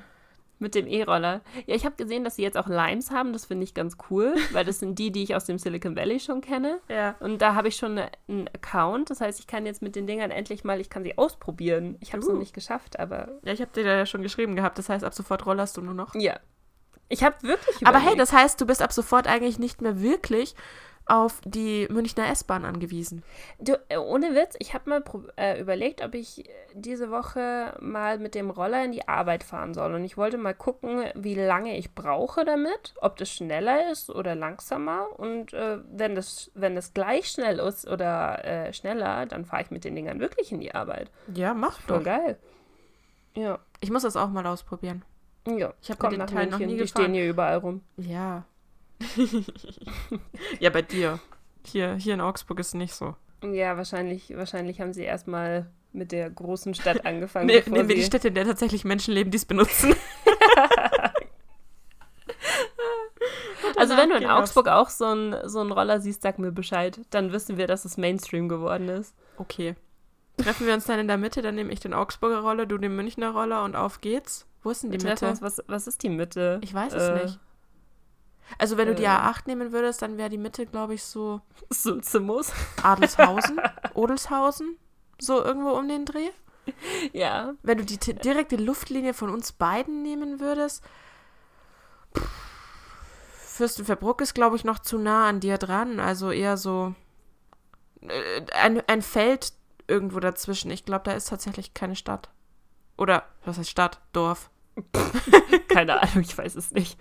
[0.60, 1.42] Mit dem E-Roller.
[1.68, 3.32] Ja, ich habe gesehen, dass sie jetzt auch Limes haben.
[3.32, 6.20] Das finde ich ganz cool, weil das sind die, die ich aus dem Silicon Valley
[6.20, 6.80] schon kenne.
[6.90, 7.16] Ja.
[7.20, 9.10] Und da habe ich schon eine, einen Account.
[9.12, 11.98] Das heißt, ich kann jetzt mit den Dingern endlich mal, ich kann sie ausprobieren.
[12.02, 12.32] Ich habe es Uh.
[12.34, 14.78] noch nicht geschafft, aber Ja, ich habe dir da ja schon geschrieben gehabt.
[14.80, 16.16] Das heißt, ab sofort rollerst du nur noch.
[16.16, 16.40] ja.
[17.10, 18.20] Ich habe wirklich Aber hey, überlegt.
[18.22, 20.56] das heißt, du bist ab sofort eigentlich nicht mehr wirklich
[21.08, 23.24] auf die Münchner S-Bahn angewiesen.
[23.60, 25.04] Du, äh, ohne Witz, ich habe mal
[25.38, 29.74] äh, überlegt, ob ich äh, diese Woche mal mit dem Roller in die Arbeit fahren
[29.74, 29.94] soll.
[29.94, 34.36] Und ich wollte mal gucken, wie lange ich brauche damit, ob das schneller ist oder
[34.36, 35.08] langsamer.
[35.18, 39.72] Und äh, wenn, das, wenn das gleich schnell ist oder äh, schneller, dann fahre ich
[39.72, 41.10] mit den Dingern wirklich in die Arbeit.
[41.34, 42.38] Ja, mach Voll geil.
[43.36, 43.60] Ja.
[43.80, 45.04] Ich muss das auch mal ausprobieren.
[45.48, 47.04] Ja, Ich hab komm mit den nach Teilen noch München, nie die gefahren.
[47.06, 47.82] stehen hier überall rum.
[47.98, 48.44] Ja.
[50.60, 51.20] ja, bei dir.
[51.66, 53.16] Hier, hier in Augsburg ist es nicht so.
[53.44, 57.48] Ja, wahrscheinlich, wahrscheinlich haben sie erstmal mit der großen Stadt angefangen.
[57.48, 59.96] Bevor nehmen wir die Städte, in der tatsächlich Menschen leben, die es benutzen.
[63.76, 67.00] Also wenn du in Augsburg auch so einen so einen Roller siehst, sag mir Bescheid.
[67.12, 69.14] Dann wissen wir, dass es Mainstream geworden ist.
[69.38, 69.76] Okay.
[70.38, 72.96] Treffen wir uns dann in der Mitte, dann nehme ich den Augsburger Roller, du den
[72.96, 74.48] Münchner Roller und auf geht's.
[74.64, 75.28] Wo ist denn die Mitte?
[75.30, 76.60] uns, was, was ist die Mitte?
[76.64, 77.40] Ich weiß es Äh, nicht.
[78.58, 79.08] Also wenn du die äh.
[79.08, 82.52] A8 nehmen würdest, dann wäre die Mitte, glaube ich, so Sulzimus.
[82.82, 83.60] Adelshausen,
[83.94, 84.78] Odelshausen,
[85.20, 86.30] so irgendwo um den Dreh.
[87.14, 87.54] Ja.
[87.64, 90.84] Wenn du die direkte Luftlinie von uns beiden nehmen würdest,
[92.18, 92.48] pff,
[93.58, 96.00] Fürstenfeldbruck ist, glaube ich, noch zu nah an dir dran.
[96.00, 96.94] Also eher so
[98.02, 99.54] äh, ein, ein Feld
[99.88, 100.72] irgendwo dazwischen.
[100.72, 102.30] Ich glaube, da ist tatsächlich keine Stadt.
[102.98, 104.00] Oder, was heißt Stadt?
[104.14, 104.50] Dorf.
[105.70, 106.98] Keine Ahnung, ich weiß es nicht.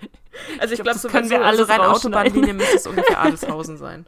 [0.58, 1.80] Also Ich glaub, das können wir so- so rein.
[1.80, 4.06] Autobahnlinie müsste es ungefähr Adelshausen sein.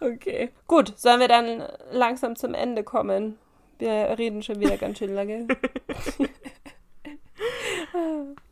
[0.00, 0.50] Okay.
[0.66, 3.38] Gut, sollen wir dann langsam zum Ende kommen?
[3.78, 5.46] Wir reden schon wieder ganz schön lange.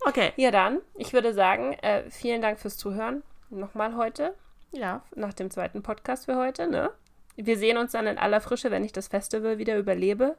[0.06, 0.32] Okay.
[0.36, 3.22] Ja, dann, ich würde sagen, äh, vielen Dank fürs Zuhören.
[3.50, 4.34] Nochmal heute,
[4.72, 5.02] Ja.
[5.14, 6.90] nach dem zweiten Podcast für heute, ne?
[7.36, 10.36] Wir sehen uns dann in aller Frische, wenn ich das Festival wieder überlebe.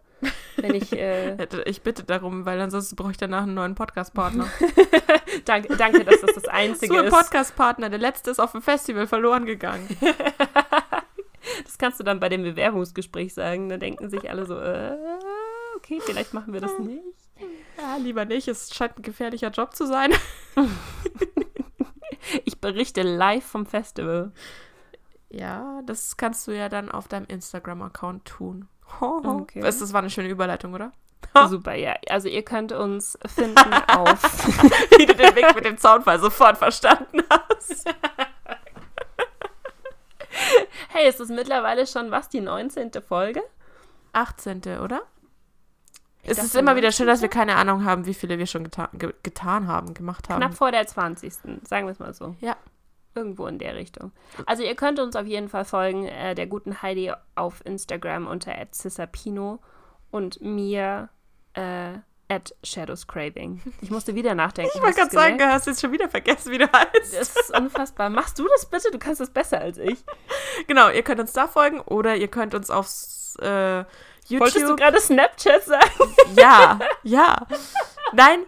[0.55, 4.49] Wenn ich, äh, ich bitte darum, weil ansonsten brauche ich danach einen neuen Podcast-Partner.
[5.45, 7.13] danke, danke, dass das das Einzige so ein ist.
[7.13, 9.87] Podcast-Partner, der letzte ist auf dem Festival verloren gegangen.
[11.63, 13.69] Das kannst du dann bei dem Bewerbungsgespräch sagen.
[13.69, 14.97] Da denken sich alle so, äh,
[15.77, 17.01] okay, vielleicht machen wir das nicht.
[17.77, 18.49] Ja, lieber nicht.
[18.49, 20.11] Es scheint ein gefährlicher Job zu sein.
[22.43, 24.33] Ich berichte live vom Festival.
[25.29, 28.67] Ja, das kannst du ja dann auf deinem Instagram-Account tun.
[29.01, 29.59] Okay.
[29.59, 30.93] Das, das war eine schöne Überleitung, oder?
[31.49, 31.95] Super, ja.
[32.09, 34.23] Also ihr könnt uns finden auf.
[34.97, 37.85] Wie du den Weg mit dem Zaunfall sofort verstanden hast.
[40.89, 42.91] hey, ist es mittlerweile schon was, die 19.
[43.05, 43.43] Folge?
[44.13, 44.61] 18.
[44.81, 45.01] oder?
[46.23, 46.97] Ich es ist immer wieder 19..
[46.97, 50.29] schön, dass wir keine Ahnung haben, wie viele wir schon geta ge getan haben, gemacht
[50.29, 50.39] haben.
[50.39, 51.33] Knapp vor der 20.
[51.63, 52.35] Sagen wir es mal so.
[52.39, 52.55] Ja.
[53.17, 54.11] Irgendwo in der Richtung.
[54.45, 58.53] Also ihr könnt uns auf jeden Fall folgen, äh, der guten Heidi auf Instagram unter
[58.71, 59.59] @cissapino
[60.11, 61.09] und mir
[61.53, 61.93] äh,
[62.29, 63.61] at shadowscraving.
[63.81, 64.71] Ich musste wieder nachdenken.
[64.75, 67.17] Ich wollte gerade sagen, du hast jetzt schon wieder vergessen, wie du heißt.
[67.17, 68.11] Das ist unfassbar.
[68.11, 68.91] Machst du das bitte?
[68.91, 69.97] Du kannst das besser als ich.
[70.67, 72.87] Genau, ihr könnt uns da folgen oder ihr könnt uns auf
[73.41, 73.79] äh,
[74.27, 74.41] YouTube.
[74.41, 76.13] Wolltest du gerade Snapchat sagen?
[76.35, 77.47] Ja, ja.
[78.13, 78.45] Nein,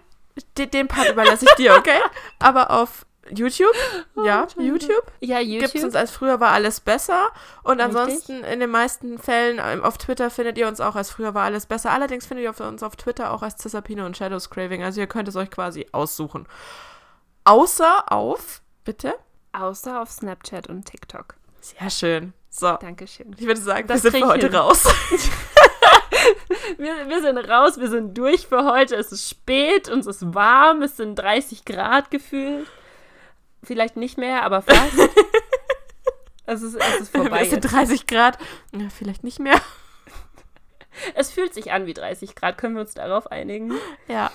[0.57, 1.99] den Part überlasse ich dir, okay?
[2.39, 3.75] Aber auf YouTube,
[4.23, 5.83] ja, YouTube, Ja, gibt es YouTube.
[5.85, 7.29] uns als früher war alles besser.
[7.63, 7.85] Und Richtig.
[7.97, 11.43] ansonsten in den meisten Fällen ähm, auf Twitter findet ihr uns auch als früher war
[11.43, 11.91] alles besser.
[11.91, 14.83] Allerdings findet ihr uns auf Twitter auch als Cisapino und Shadows Craving.
[14.83, 16.47] Also ihr könnt es euch quasi aussuchen.
[17.45, 19.15] Außer auf, bitte?
[19.53, 21.35] Außer auf Snapchat und TikTok.
[21.61, 22.33] Sehr schön.
[22.49, 23.35] So, Dankeschön.
[23.37, 24.55] ich würde sagen, Das wir sind für heute hin.
[24.55, 24.83] raus.
[26.77, 28.95] Wir, wir sind raus, wir sind durch für heute.
[28.95, 32.67] Es ist spät, uns ist warm, es sind 30 Grad gefühlt.
[33.63, 34.93] Vielleicht nicht mehr, aber fast.
[36.45, 37.41] es, ist, es ist vorbei.
[37.41, 37.73] es sind Jetzt.
[37.73, 38.37] 30 Grad.
[38.73, 39.59] Ja, vielleicht nicht mehr.
[41.15, 42.57] Es fühlt sich an wie 30 Grad.
[42.57, 43.73] Können wir uns darauf einigen?
[44.07, 44.31] Ja.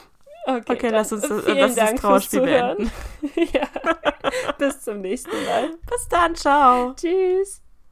[0.46, 2.90] Okay, Okay, lass uns das- vielen lass das Dank fürs Trauerspiel Zuhören.
[3.52, 3.68] ja.
[4.58, 5.70] Bis zum nächsten Mal.
[5.90, 6.92] Bis dann, ciao.
[6.94, 7.62] Tschüss.